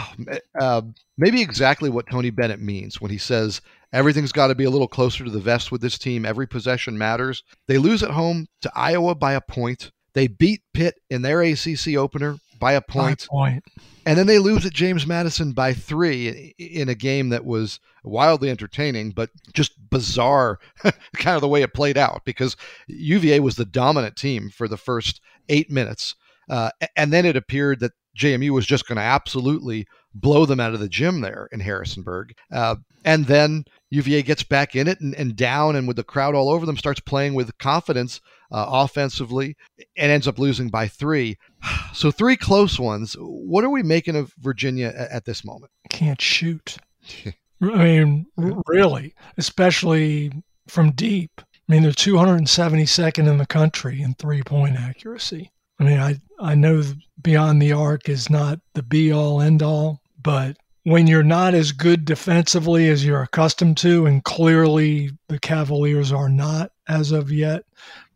[0.59, 0.81] Uh,
[1.19, 3.61] maybe exactly what Tony Bennett means when he says
[3.93, 6.25] Everything's got to be a little closer to the vest with this team.
[6.25, 7.43] Every possession matters.
[7.67, 9.91] They lose at home to Iowa by a point.
[10.13, 13.27] They beat Pitt in their ACC opener by a point.
[13.31, 13.63] By a point.
[14.05, 18.49] And then they lose at James Madison by three in a game that was wildly
[18.49, 20.59] entertaining, but just bizarre,
[21.15, 22.55] kind of the way it played out because
[22.87, 26.15] UVA was the dominant team for the first eight minutes.
[26.49, 30.73] Uh, and then it appeared that JMU was just going to absolutely blow them out
[30.73, 32.33] of the gym there in Harrisonburg.
[32.51, 36.33] Uh, and then UVA gets back in it and, and, down, and with the crowd
[36.33, 39.55] all over them, starts playing with confidence uh, offensively
[39.95, 41.37] and ends up losing by three.
[41.93, 43.15] So, three close ones.
[43.19, 45.71] What are we making of Virginia at, at this moment?
[45.89, 46.77] Can't shoot.
[47.61, 48.27] I mean,
[48.67, 50.31] really, especially
[50.67, 51.31] from deep.
[51.41, 55.51] I mean, they're 272nd in the country in three point accuracy.
[55.79, 56.83] I mean, I, I know
[57.21, 61.73] beyond the arc is not the be all end all, but when you're not as
[61.73, 67.65] good defensively as you're accustomed to, and clearly the Cavaliers are not as of yet.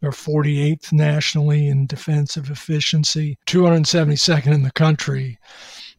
[0.01, 5.37] They're 48th nationally in defensive efficiency, 272nd in the country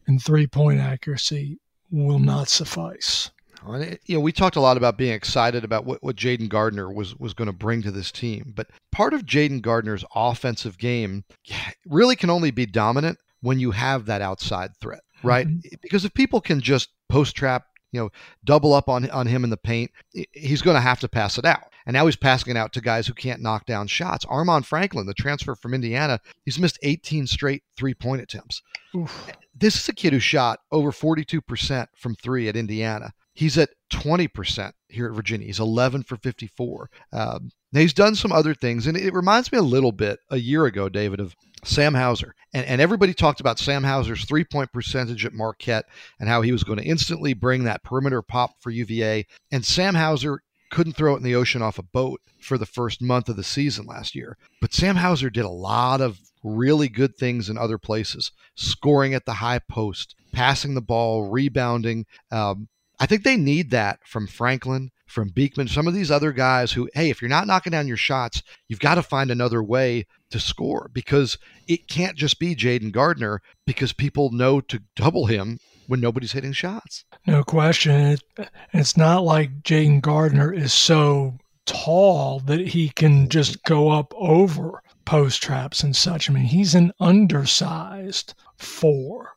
[0.07, 1.57] in three point accuracy
[1.89, 3.31] will not suffice.
[4.05, 7.17] You know, we talked a lot about being excited about what, what Jayden Gardner was
[7.17, 11.23] was going to bring to this team, but part of Jayden Gardner's offensive game
[11.87, 15.47] really can only be dominant when you have that outside threat right?
[15.47, 15.75] Mm-hmm.
[15.81, 18.11] Because if people can just post trap, you know,
[18.43, 19.91] double up on on him in the paint,
[20.33, 21.72] he's going to have to pass it out.
[21.85, 24.25] And now he's passing it out to guys who can't knock down shots.
[24.25, 28.61] Armaan Franklin, the transfer from Indiana, he's missed 18 straight three point attempts.
[28.95, 29.27] Oof.
[29.55, 33.11] This is a kid who shot over 42% from three at Indiana.
[33.35, 35.47] He's at 20% here at Virginia.
[35.47, 36.89] He's 11 for 54.
[37.11, 40.37] Um, now he's done some other things, and it reminds me a little bit a
[40.37, 42.35] year ago, David, of Sam Hauser.
[42.53, 45.85] And, and everybody talked about Sam Hauser's three point percentage at Marquette
[46.19, 49.25] and how he was going to instantly bring that perimeter pop for UVA.
[49.51, 50.43] And Sam Hauser
[50.73, 53.43] couldn't throw it in the ocean off a boat for the first month of the
[53.43, 54.37] season last year.
[54.59, 59.25] But Sam Hauser did a lot of really good things in other places, scoring at
[59.25, 62.05] the high post, passing the ball, rebounding.
[62.31, 62.67] Um,
[62.99, 66.89] I think they need that from Franklin from Beekman, some of these other guys who,
[66.95, 70.39] hey, if you're not knocking down your shots, you've got to find another way to
[70.39, 75.99] score because it can't just be Jayden Gardner because people know to double him when
[75.99, 77.05] nobody's hitting shots.
[77.27, 78.17] No question.
[78.73, 84.81] It's not like Jayden Gardner is so tall that he can just go up over
[85.05, 86.29] post traps and such.
[86.29, 89.31] I mean, he's an undersized four.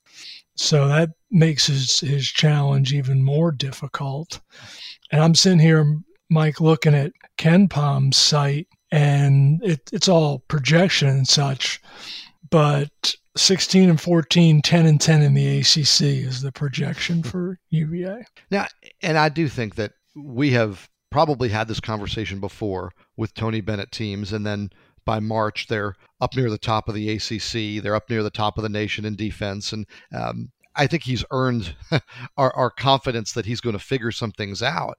[0.54, 4.40] So that makes his, his challenge even more difficult.
[5.12, 5.98] And I'm sitting here,
[6.30, 11.80] Mike, looking at KenPom's site, and it, it's all projection and such.
[12.50, 18.24] But 16 and 14, 10 and 10 in the ACC is the projection for UVA.
[18.50, 18.66] Now,
[19.02, 23.92] and I do think that we have probably had this conversation before with Tony Bennett
[23.92, 24.70] teams, and then
[25.04, 27.82] by March they're up near the top of the ACC.
[27.82, 31.24] They're up near the top of the nation in defense, and um, I think he's
[31.30, 31.74] earned
[32.36, 34.98] our, our confidence that he's going to figure some things out.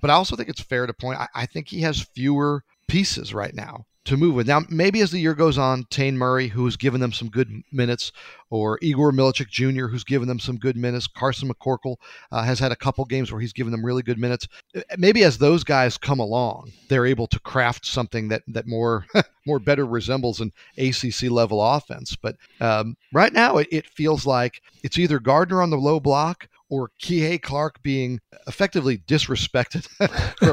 [0.00, 1.18] But I also think it's fair to point.
[1.18, 4.46] I, I think he has fewer pieces right now to move with.
[4.46, 8.12] Now, maybe as the year goes on, Taine Murray, who's given them some good minutes,
[8.50, 11.06] or Igor Milicic Jr., who's given them some good minutes.
[11.06, 11.96] Carson McCorkle
[12.30, 14.46] uh, has had a couple games where he's given them really good minutes.
[14.76, 19.06] Uh, maybe as those guys come along, they're able to craft something that that more
[19.46, 22.14] more better resembles an ACC level offense.
[22.16, 26.48] But um, right now, it, it feels like it's either Gardner on the low block
[26.74, 29.86] or Kihei Clark being effectively disrespected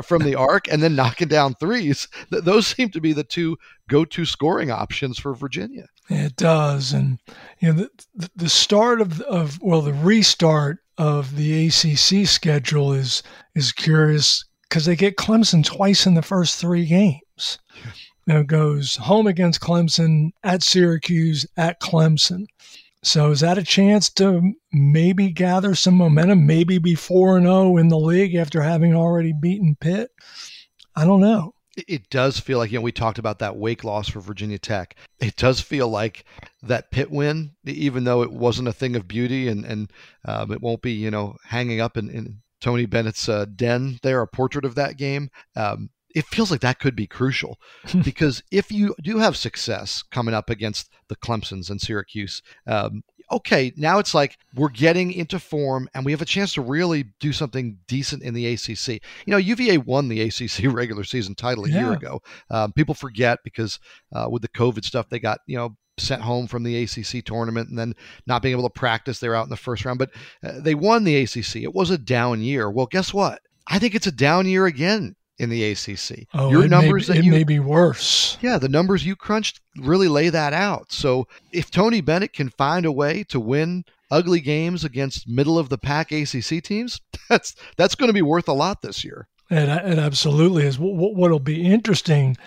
[0.06, 2.08] from the arc and then knocking down threes.
[2.30, 3.58] Those seem to be the two
[3.90, 5.88] go-to scoring options for Virginia.
[6.10, 7.20] It does, and
[7.60, 13.24] you know the the start of of well the restart of the ACC schedule is
[13.56, 17.58] is curious because they get Clemson twice in the first three games.
[18.28, 22.46] You know, it goes home against Clemson, at Syracuse, at Clemson.
[23.04, 27.88] So is that a chance to maybe gather some momentum, maybe be 4 0 in
[27.88, 30.12] the league after having already beaten Pitt?
[30.96, 31.56] I don't know.
[31.88, 34.96] It does feel like, you know, we talked about that Wake loss for Virginia Tech.
[35.20, 36.26] It does feel like
[36.62, 39.92] that Pitt win, even though it wasn't a thing of beauty and, and
[40.26, 44.22] um, it won't be, you know, hanging up in, in Tony Bennett's uh, den there,
[44.22, 45.32] a portrait of that game.
[45.56, 47.60] Um, it feels like that could be crucial
[48.04, 53.72] because if you do have success coming up against the Clemsons and Syracuse, um, okay,
[53.78, 57.32] now it's like we're getting into form and we have a chance to really do
[57.32, 59.02] something decent in the ACC.
[59.26, 61.80] You know, UVA won the ACC regular season title a yeah.
[61.80, 62.22] year ago.
[62.50, 63.80] Um, people forget because
[64.14, 67.70] uh, with the COVID stuff, they got, you know, sent home from the ACC tournament
[67.70, 67.94] and then
[68.26, 69.20] not being able to practice.
[69.20, 70.12] They were out in the first round, but
[70.44, 71.58] uh, they won the ACC.
[71.58, 72.70] It was a down year.
[72.70, 73.42] Well, guess what?
[73.68, 76.28] I think it's a down year again in the ACC.
[76.36, 78.38] Oh, Your numbers may, that you, may be worse.
[78.42, 80.92] Yeah, the numbers you crunched really lay that out.
[80.92, 85.70] So if Tony Bennett can find a way to win ugly games against middle of
[85.70, 89.28] the pack ACC teams, that's that's going to be worth a lot this year.
[89.50, 90.78] It, it absolutely is.
[90.78, 92.38] What will be interesting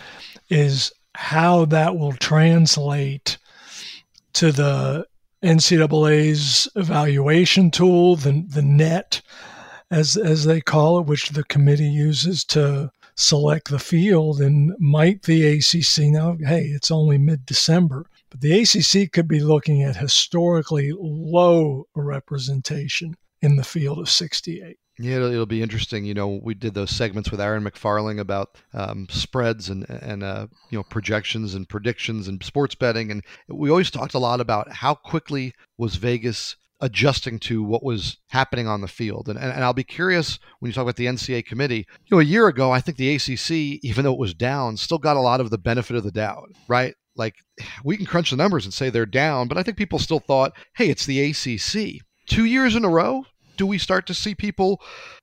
[0.49, 3.39] is how that will translate
[4.35, 5.07] to the
[5.43, 9.21] NCAA's evaluation tool, the the net
[9.95, 14.41] as as they call it, which the committee uses to select the field.
[14.41, 16.37] And might the ACC now?
[16.41, 23.17] Hey, it's only mid December, but the ACC could be looking at historically low representation
[23.41, 24.79] in the field of 68.
[24.99, 26.05] Yeah, it'll, it'll, be interesting.
[26.05, 30.47] You know, we did those segments with Aaron McFarling about um, spreads and and uh,
[30.71, 34.73] you know projections and predictions and sports betting, and we always talked a lot about
[34.73, 39.29] how quickly was Vegas adjusting to what was happening on the field.
[39.29, 41.87] And, and, and, I'll be curious when you talk about the NCAA committee.
[42.07, 44.99] You know, a year ago, I think the ACC, even though it was down, still
[44.99, 46.95] got a lot of the benefit of the doubt, right?
[47.17, 47.37] Like
[47.85, 50.53] we can crunch the numbers and say they're down, but I think people still thought,
[50.77, 52.03] hey, it's the ACC.
[52.27, 53.25] Two years in a row,
[53.57, 54.81] do we start to see people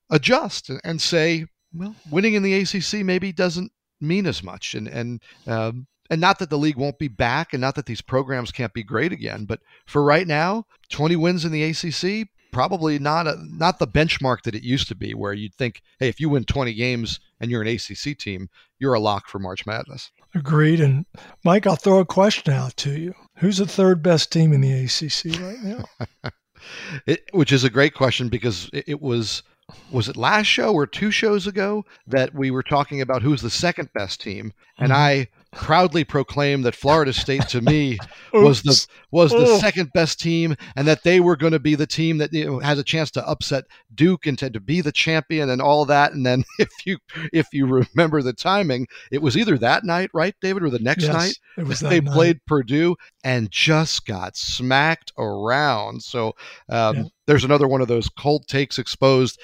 [0.10, 5.22] adjust and say, well, winning in the ACC maybe doesn't mean as much, and and
[5.48, 8.74] um, and not that the league won't be back and not that these programs can't
[8.74, 13.38] be great again, but for right now, 20 wins in the ACC, probably not a,
[13.50, 16.44] not the benchmark that it used to be where you'd think, hey, if you win
[16.44, 20.12] 20 games and you're an ACC team, you're a lock for March Madness.
[20.36, 20.82] Agreed.
[20.82, 21.06] And
[21.46, 23.14] Mike, I'll throw a question out to you.
[23.38, 25.86] Who's the third best team in the ACC right now?
[27.08, 29.44] it, which is a great question because it, it was
[29.90, 33.50] was it last show or two shows ago that we were talking about who's the
[33.50, 35.02] second best team and mm-hmm.
[35.02, 37.98] i proudly proclaimed that Florida State to me
[38.34, 41.88] was the was the second best team, and that they were going to be the
[41.88, 44.92] team that you know, has a chance to upset Duke and to, to be the
[44.92, 46.14] champion and all that.
[46.14, 46.98] And then if you
[47.34, 51.04] if you remember the timing, it was either that night, right, David, or the next
[51.04, 52.14] yes, night it was they night.
[52.14, 56.02] played Purdue and just got smacked around.
[56.02, 56.34] So
[56.70, 57.04] um, yeah.
[57.28, 59.40] there's another one of those cold takes exposed.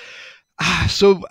[0.59, 1.21] Ah, so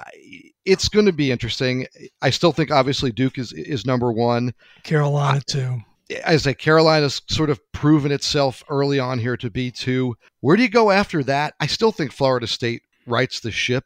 [0.67, 1.87] it's going to be interesting.
[2.21, 4.53] I still think obviously Duke is is number one.
[4.83, 5.81] Carolina too.
[6.25, 10.17] I say Carolina's sort of proven itself early on here to be two.
[10.41, 11.55] Where do you go after that?
[11.61, 13.85] I still think Florida State rights the ship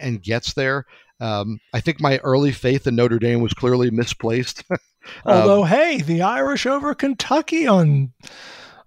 [0.00, 0.84] and gets there.
[1.18, 4.64] Um, I think my early faith in Notre Dame was clearly misplaced.
[5.24, 8.12] Although, um, hey, the Irish over Kentucky on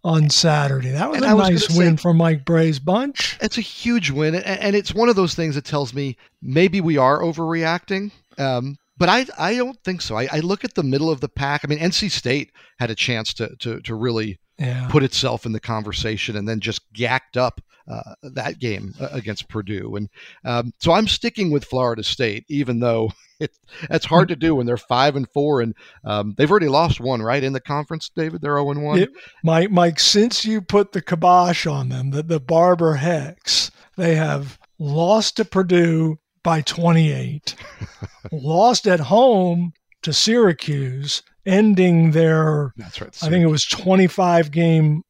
[0.04, 0.92] on Saturday.
[0.92, 3.38] That was and a was nice win say, for Mike Brey's bunch.
[3.42, 6.98] It's a huge win, and, it's one of those things that tells me maybe we
[6.98, 8.12] are overreacting.
[8.38, 10.18] Um, but I, I don't think so.
[10.18, 11.62] I, I, look at the middle of the pack.
[11.64, 14.88] I mean, NC State had a chance to to, to really yeah.
[14.90, 19.50] put itself in the conversation, and then just gacked up uh, that game uh, against
[19.50, 19.96] Purdue.
[19.96, 20.10] And
[20.46, 23.58] um, so I'm sticking with Florida State, even though it,
[23.90, 25.74] that's hard to do when they're five and four, and
[26.04, 28.10] um, they've already lost one right in the conference.
[28.16, 29.00] David, they're zero and one.
[29.44, 34.60] Mike, Mike, since you put the kibosh on them, the, the Barber hex, they have
[34.78, 37.56] lost to Purdue by 28,
[38.32, 43.18] lost at home to Syracuse, ending their that's right.
[43.24, 45.04] I think it was 25 game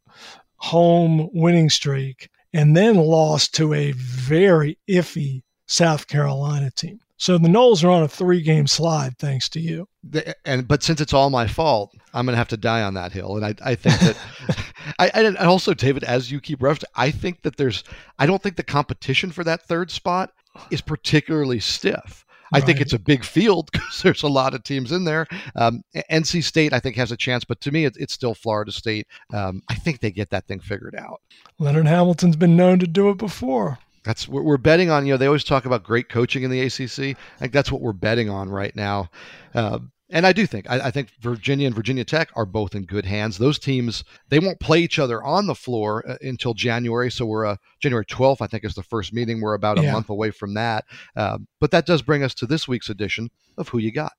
[0.58, 7.00] home winning streak, and then lost to a very iffy South Carolina team.
[7.20, 9.90] So the Noles are on a three-game slide, thanks to you.
[10.46, 13.12] And but since it's all my fault, I'm going to have to die on that
[13.12, 13.36] hill.
[13.36, 14.18] And I, I think that,
[15.00, 17.84] I, and also David, as you keep referencing, I think that there's,
[18.20, 20.32] I don't think the competition for that third spot
[20.72, 22.26] is particularly stiff.
[22.54, 25.28] I think it's a big field because there's a lot of teams in there.
[25.56, 28.72] Um, NC State, I think, has a chance, but to me, it, it's still Florida
[28.72, 29.08] State.
[29.34, 31.22] Um, I think they get that thing figured out.
[31.60, 33.78] Leonard Hamilton's been known to do it before.
[34.04, 35.06] That's what we're betting on.
[35.06, 37.18] You know, they always talk about great coaching in the ACC.
[37.36, 39.10] I think that's what we're betting on right now.
[39.54, 39.80] Uh,
[40.12, 43.06] and I do think I, I, think Virginia and Virginia Tech are both in good
[43.06, 43.38] hands.
[43.38, 47.12] Those teams they won't play each other on the floor uh, until January.
[47.12, 49.40] So we're uh, January 12th, I think, is the first meeting.
[49.40, 49.94] We're about a yeah.
[49.94, 50.86] month away from that.
[51.16, 54.14] Uh, but that does bring us to this week's edition of Who You Got.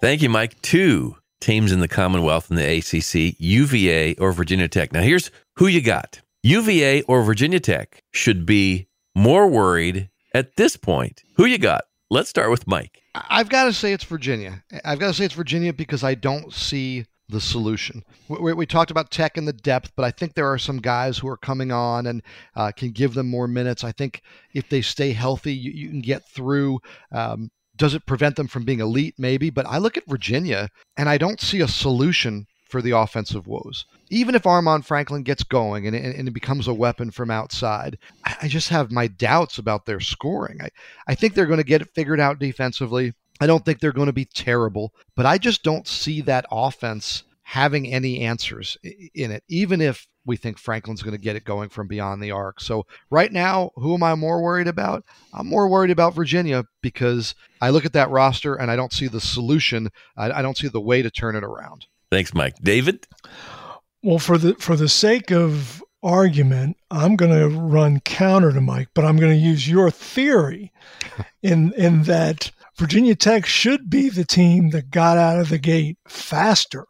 [0.00, 0.60] Thank you, Mike.
[0.62, 4.92] Two teams in the Commonwealth in the ACC: UVA or Virginia Tech.
[4.92, 6.20] Now here's who you got.
[6.42, 11.22] UVA or Virginia Tech should be more worried at this point.
[11.36, 11.84] Who you got?
[12.08, 13.02] Let's start with Mike.
[13.14, 14.64] I've got to say it's Virginia.
[14.84, 18.02] I've got to say it's Virginia because I don't see the solution.
[18.28, 21.18] We, we, talked about Tech and the depth, but I think there are some guys
[21.18, 22.22] who are coming on and
[22.56, 23.84] uh, can give them more minutes.
[23.84, 24.22] I think
[24.54, 26.80] if they stay healthy, you, you can get through.
[27.12, 29.14] Um, does it prevent them from being elite?
[29.18, 29.50] Maybe.
[29.50, 33.84] But I look at Virginia and I don't see a solution for the offensive woes.
[34.10, 38.36] Even if Armaan Franklin gets going and, and, it becomes a weapon from outside, I,
[38.42, 40.60] I just have my doubts about their scoring.
[40.62, 40.68] I,
[41.06, 43.14] I think they're going to get it figured out defensively.
[43.40, 47.24] I don't think they're going to be terrible, but I just don't see that offense
[47.42, 51.68] having any answers in it, even if we think Franklin's going to get it going
[51.68, 52.60] from beyond the arc.
[52.60, 55.04] So, right now, who am I more worried about?
[55.32, 59.08] I'm more worried about Virginia because I look at that roster and I don't see
[59.08, 59.88] the solution.
[60.16, 61.86] I, I don't see the way to turn it around.
[62.10, 62.56] Thanks, Mike.
[62.62, 63.06] David?
[64.02, 68.88] Well, for the for the sake of argument, I'm going to run counter to Mike,
[68.94, 70.72] but I'm going to use your theory
[71.42, 75.98] in in that Virginia Tech should be the team that got out of the gate
[76.08, 76.86] faster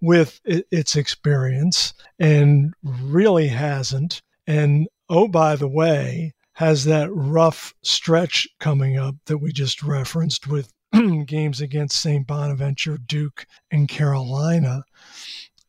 [0.00, 4.20] with its experience and really hasn't.
[4.48, 10.48] And oh, by the way, has that rough stretch coming up that we just referenced
[10.48, 10.72] with
[11.26, 12.26] games against St.
[12.26, 14.84] Bonaventure, Duke, and Carolina.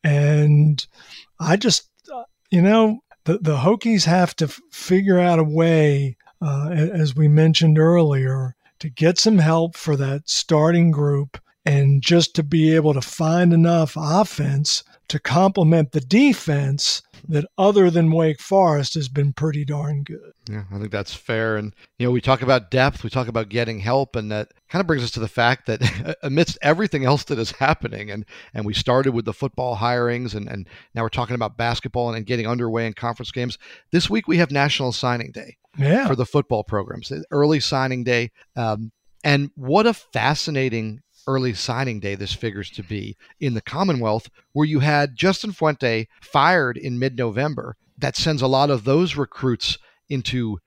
[0.02, 0.86] And
[1.38, 6.16] I just, uh, you know, the, the Hokies have to f- figure out a way,
[6.40, 12.34] uh, as we mentioned earlier, to get some help for that starting group and just
[12.34, 18.40] to be able to find enough offense to complement the defense that other than Wake
[18.40, 20.32] Forest has been pretty darn good.
[20.48, 21.56] Yeah, I think that's fair.
[21.56, 24.80] And, you know, we talk about depth, we talk about getting help, and that kind
[24.80, 28.64] of brings us to the fact that amidst everything else that is happening, and, and
[28.64, 32.26] we started with the football hirings, and, and now we're talking about basketball and, and
[32.26, 33.58] getting underway in conference games.
[33.92, 36.06] This week we have National Signing Day yeah.
[36.06, 38.30] for the football programs, early signing day.
[38.56, 38.92] Um,
[39.22, 44.66] and what a fascinating early signing day this figures to be in the Commonwealth, where
[44.66, 47.76] you had Justin Fuente fired in mid November.
[47.98, 49.78] That sends a lot of those recruits
[50.08, 50.58] into,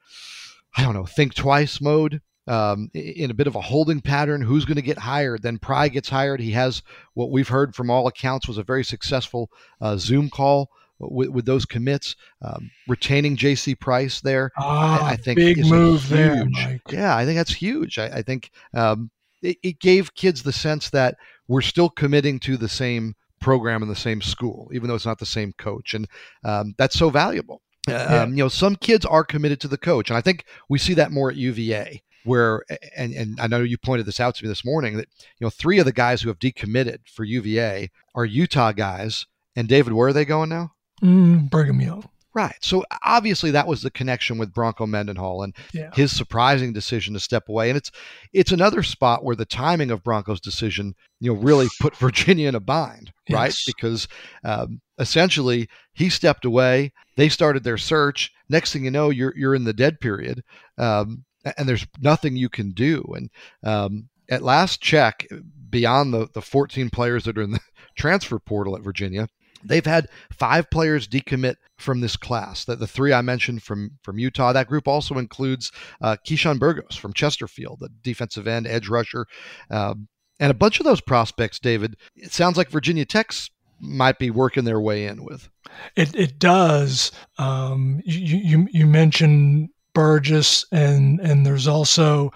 [0.77, 2.21] I don't know, think twice mode.
[2.45, 5.43] Um, in a bit of a holding pattern, who's going to get hired?
[5.43, 6.41] Then Pry gets hired.
[6.41, 6.83] He has
[7.13, 9.49] what we've heard from all accounts was a very successful
[9.79, 12.15] uh, Zoom call with, with those commits.
[12.41, 13.75] Um, retaining J.C.
[13.75, 16.45] Price there, ah, I, I, think big move huge, there.
[16.45, 16.81] Mike.
[16.91, 17.97] Yeah, I think that's huge.
[17.97, 19.09] I, I think um,
[19.43, 21.15] it, it gave kids the sense that
[21.47, 25.19] we're still committing to the same program in the same school, even though it's not
[25.19, 26.07] the same coach, and
[26.43, 27.61] um, that's so valuable.
[27.87, 28.21] Yeah.
[28.21, 30.93] Um, you know, some kids are committed to the coach, and I think we see
[30.95, 32.01] that more at UVA.
[32.25, 32.63] Where
[32.95, 35.49] and and I know you pointed this out to me this morning that you know
[35.49, 39.25] three of the guys who have decommitted for UVA are Utah guys.
[39.57, 40.71] And David, where are they going now?
[41.03, 42.09] Mm, Brigham Young.
[42.35, 42.55] Right.
[42.61, 45.91] So obviously that was the connection with Bronco Mendenhall and yeah.
[45.93, 47.69] his surprising decision to step away.
[47.69, 47.91] And it's
[48.33, 52.55] it's another spot where the timing of Bronco's decision, you know, really put Virginia in
[52.55, 53.35] a bind, yes.
[53.35, 53.55] right?
[53.67, 54.07] Because
[54.43, 56.91] um, essentially he stepped away.
[57.17, 58.31] They started their search.
[58.49, 60.43] Next thing you know, you're you're in the dead period,
[60.79, 61.25] um,
[61.57, 63.03] and there's nothing you can do.
[63.15, 63.29] And
[63.63, 65.27] um, at last check,
[65.69, 67.59] beyond the the 14 players that are in the
[67.95, 69.27] transfer portal at Virginia,
[69.65, 72.65] They've had five players decommit from this class.
[72.65, 74.53] The, the three I mentioned from from Utah.
[74.53, 79.25] That group also includes uh, Keyshawn Burgos from Chesterfield, the defensive end, edge rusher,
[79.69, 80.07] um,
[80.39, 81.59] and a bunch of those prospects.
[81.59, 83.49] David, it sounds like Virginia Tech's
[83.79, 85.49] might be working their way in with.
[85.95, 87.11] It it does.
[87.37, 92.31] Um, you, you you mentioned Burgos, and and there's also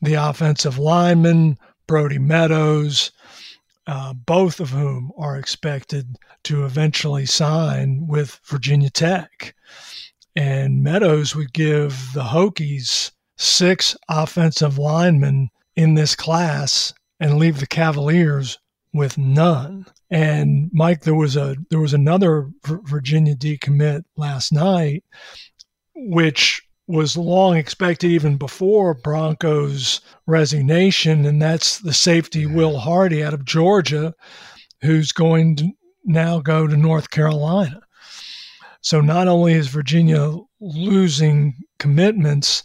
[0.00, 3.10] the offensive lineman Brody Meadows
[3.86, 9.54] uh, both of whom are expected to eventually sign with Virginia Tech.
[10.34, 17.66] And Meadows would give the Hokies six offensive linemen in this class and leave the
[17.66, 18.58] Cavaliers
[18.92, 19.86] with none.
[20.10, 25.04] And Mike, there was a there was another Virginia decommit last night,
[25.94, 33.34] which was long expected even before Bronco's resignation, and that's the safety Will Hardy out
[33.34, 34.14] of Georgia,
[34.82, 35.70] who's going to
[36.04, 37.80] now go to North Carolina.
[38.80, 42.64] So not only is Virginia losing commitments,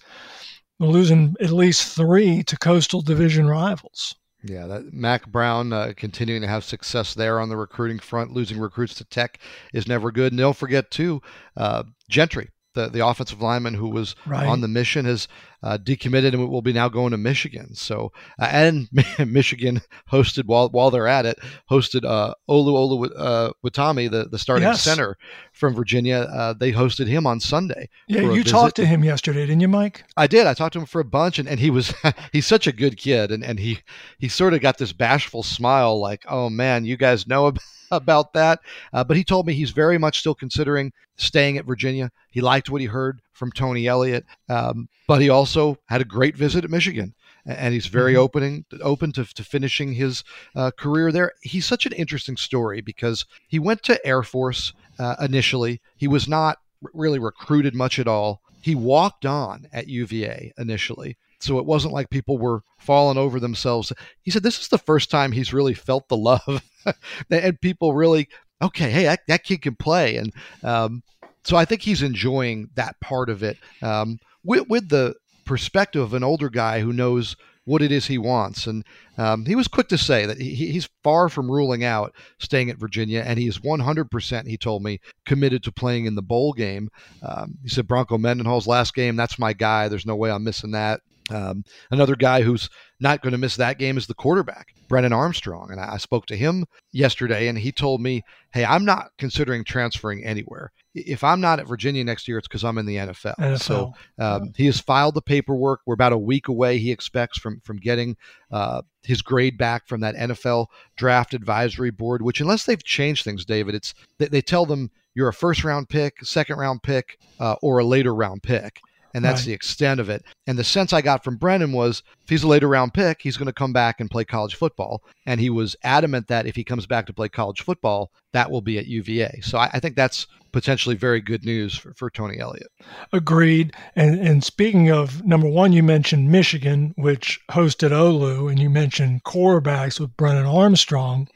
[0.80, 4.15] losing at least three to coastal division rivals.
[4.43, 8.32] Yeah, that Mack Brown uh, continuing to have success there on the recruiting front.
[8.32, 9.39] Losing recruits to Tech
[9.74, 10.32] is never good.
[10.32, 11.22] And don't forget too,
[11.55, 14.45] uh, Gentry the, the offensive lineman who was right.
[14.45, 15.28] on the mission has
[15.63, 17.73] uh, decommitted and will be now going to Michigan.
[17.73, 18.88] So uh, and
[19.19, 24.38] Michigan hosted while while they're at it hosted uh, Olu Olu uh, Watami, the the
[24.38, 24.84] starting yes.
[24.84, 25.17] center
[25.51, 26.30] from Virginia.
[26.32, 27.89] Uh, they hosted him on Sunday.
[28.07, 30.03] Yeah, you talked to him yesterday, didn't you, Mike?
[30.15, 30.45] I did.
[30.45, 31.93] I talked to him for a bunch, and, and he was
[32.32, 33.80] he's such a good kid, and and he
[34.19, 38.34] he sort of got this bashful smile, like, oh man, you guys know about about
[38.34, 38.60] that.
[38.94, 42.12] Uh, but he told me he's very much still considering staying at Virginia.
[42.30, 46.36] He liked what he heard from Tony Elliott, um, but he also had a great
[46.36, 47.14] visit at Michigan.
[47.46, 48.22] And he's very mm-hmm.
[48.22, 50.24] opening, open to, to finishing his
[50.56, 51.32] uh, career there.
[51.42, 55.80] He's such an interesting story because he went to Air Force uh, initially.
[55.96, 56.58] He was not
[56.94, 58.42] really recruited much at all.
[58.62, 61.16] He walked on at UVA initially.
[61.40, 63.94] So it wasn't like people were falling over themselves.
[64.24, 66.64] He said this is the first time he's really felt the love,
[67.30, 68.28] and people really
[68.62, 68.90] okay.
[68.90, 70.34] Hey, that, that kid can play, and
[70.64, 71.04] um,
[71.44, 75.16] so I think he's enjoying that part of it um, with, with the
[75.46, 78.66] perspective of an older guy who knows what it is he wants.
[78.66, 78.86] And
[79.18, 82.78] um, he was quick to say that he, he's far from ruling out staying at
[82.78, 86.90] Virginia, and he is 100%, he told me, committed to playing in the bowl game.
[87.22, 89.90] Um, he said Bronco Mendenhall's last game, that's my guy.
[89.90, 91.02] There's no way I'm missing that.
[91.30, 92.69] Um, another guy who's
[92.99, 95.69] not going to miss that game is the quarterback, Brennan Armstrong.
[95.71, 98.23] And I spoke to him yesterday, and he told me,
[98.53, 100.71] Hey, I'm not considering transferring anywhere.
[100.95, 103.36] If I'm not at Virginia next year, it's because I'm in the NFL.
[103.38, 103.59] NFL.
[103.59, 105.82] So um, he has filed the paperwork.
[105.86, 108.17] We're about a week away, he expects, from, from getting
[108.51, 113.45] uh, his grade back from that NFL draft advisory board, which, unless they've changed things,
[113.45, 117.55] David, it's they, they tell them you're a first round pick, second round pick, uh,
[117.61, 118.80] or a later round pick
[119.18, 119.47] and that's right.
[119.47, 120.24] the extent of it.
[120.45, 123.36] And the sense I got from Brennan was if he's a later round pick, he's
[123.36, 125.01] going to come back and play college football.
[125.26, 128.61] And he was adamant that if he comes back to play college football, that will
[128.61, 129.39] be at UVA.
[129.41, 132.68] So I, I think that's potentially very good news for, for Tony Elliott.
[133.11, 133.74] Agreed.
[133.95, 139.24] And and speaking of number one, you mentioned Michigan, which hosted Olu, and you mentioned
[139.24, 141.28] quarterbacks with Brennan Armstrong.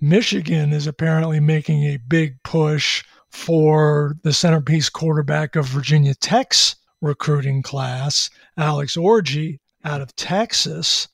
[0.00, 7.62] Michigan is apparently making a big push for the centerpiece quarterback of Virginia Tech's recruiting
[7.62, 11.08] class, Alex Orji out of Texas.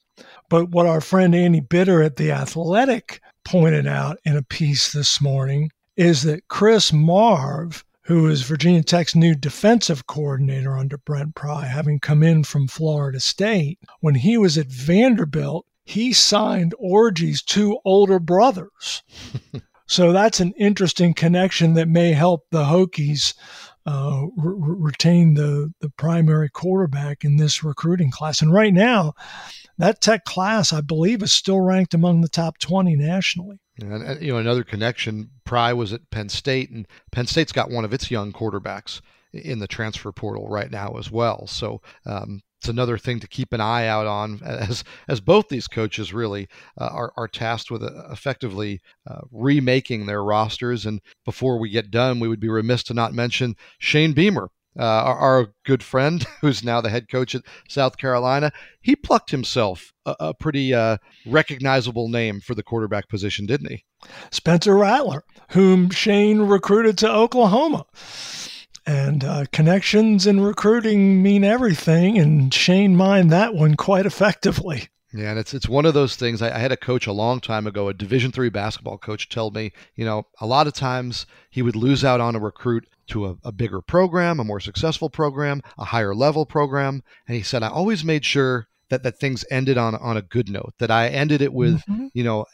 [0.48, 5.20] But what our friend Andy Bitter at The Athletic pointed out in a piece this
[5.20, 11.66] morning is that Chris Marve, who is Virginia Tech's new defensive coordinator under Brent Pry,
[11.66, 17.78] having come in from Florida State, when he was at Vanderbilt, he signed Orji's two
[17.84, 19.02] older brothers.
[19.86, 23.34] so that's an interesting connection that may help the Hokies
[23.86, 28.42] uh, re- retain the, the primary quarterback in this recruiting class.
[28.42, 29.14] And right now,
[29.78, 33.58] that tech class, I believe, is still ranked among the top 20 nationally.
[33.80, 37.84] And, you know, another connection, Pry was at Penn State, and Penn State's got one
[37.84, 39.00] of its young quarterbacks
[39.32, 41.46] in the transfer portal right now as well.
[41.46, 45.66] So um, it's another thing to keep an eye out on as as both these
[45.66, 46.46] coaches really
[46.78, 50.84] uh, are, are tasked with uh, effectively uh, remaking their rosters.
[50.84, 54.82] And before we get done we would be remiss to not mention Shane Beamer uh,
[54.82, 58.52] our, our, good friend who's now the head coach at South Carolina.
[58.80, 63.84] He plucked himself a, a pretty uh, recognizable name for the quarterback position didn't he?
[64.30, 67.86] Spencer Rattler whom Shane recruited to Oklahoma
[68.90, 74.88] and uh, connections and recruiting mean everything, and Shane mined that one quite effectively.
[75.12, 76.42] Yeah, and it's it's one of those things.
[76.42, 79.52] I, I had a coach a long time ago, a Division three basketball coach, tell
[79.52, 83.26] me, you know, a lot of times he would lose out on a recruit to
[83.26, 87.62] a, a bigger program, a more successful program, a higher level program, and he said
[87.62, 90.74] I always made sure that that things ended on on a good note.
[90.78, 92.06] That I ended it with, mm-hmm.
[92.12, 92.44] you know,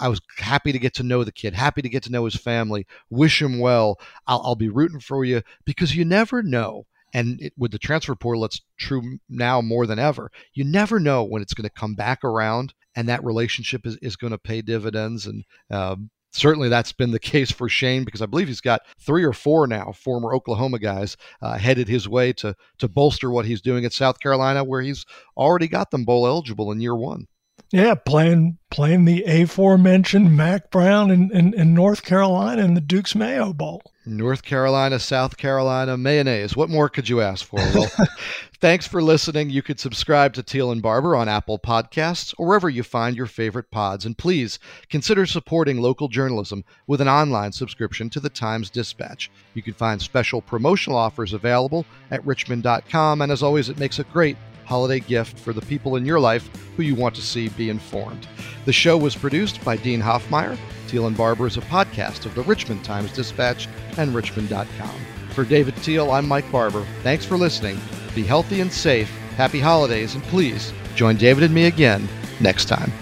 [0.00, 2.36] I was happy to get to know the kid, happy to get to know his
[2.36, 3.98] family, wish him well.
[4.26, 8.16] I'll, I'll be rooting for you because you never know and it, with the transfer
[8.16, 10.30] portal, it's true now more than ever.
[10.52, 14.16] You never know when it's going to come back around and that relationship is, is
[14.16, 15.26] going to pay dividends.
[15.26, 19.24] And um, certainly that's been the case for Shane because I believe he's got three
[19.24, 23.62] or four now former Oklahoma guys uh, headed his way to to bolster what he's
[23.62, 25.04] doing at South Carolina, where he's
[25.36, 27.26] already got them bowl eligible in year one.
[27.74, 33.16] Yeah, playing playing the aforementioned Mack Brown in, in, in North Carolina in the Duke's
[33.16, 33.82] Mayo Bowl.
[34.06, 36.56] North Carolina, South Carolina, mayonnaise.
[36.56, 37.56] What more could you ask for?
[37.56, 37.90] Well,
[38.60, 39.50] thanks for listening.
[39.50, 43.26] You could subscribe to Teel and Barber on Apple Podcasts or wherever you find your
[43.26, 44.06] favorite pods.
[44.06, 49.32] And please consider supporting local journalism with an online subscription to the Times Dispatch.
[49.54, 53.20] You can find special promotional offers available at richmond.com.
[53.20, 56.48] And as always, it makes a great holiday gift for the people in your life
[56.76, 58.26] who you want to see be informed.
[58.64, 60.56] The show was produced by Dean Hoffmeyer.
[60.88, 65.00] Teel and Barber is a podcast of the Richmond Times Dispatch and Richmond.com.
[65.30, 66.86] For David Teel, I'm Mike Barber.
[67.02, 67.78] Thanks for listening.
[68.14, 69.10] Be healthy and safe.
[69.36, 72.08] Happy holidays, and please join David and me again
[72.40, 72.92] next time.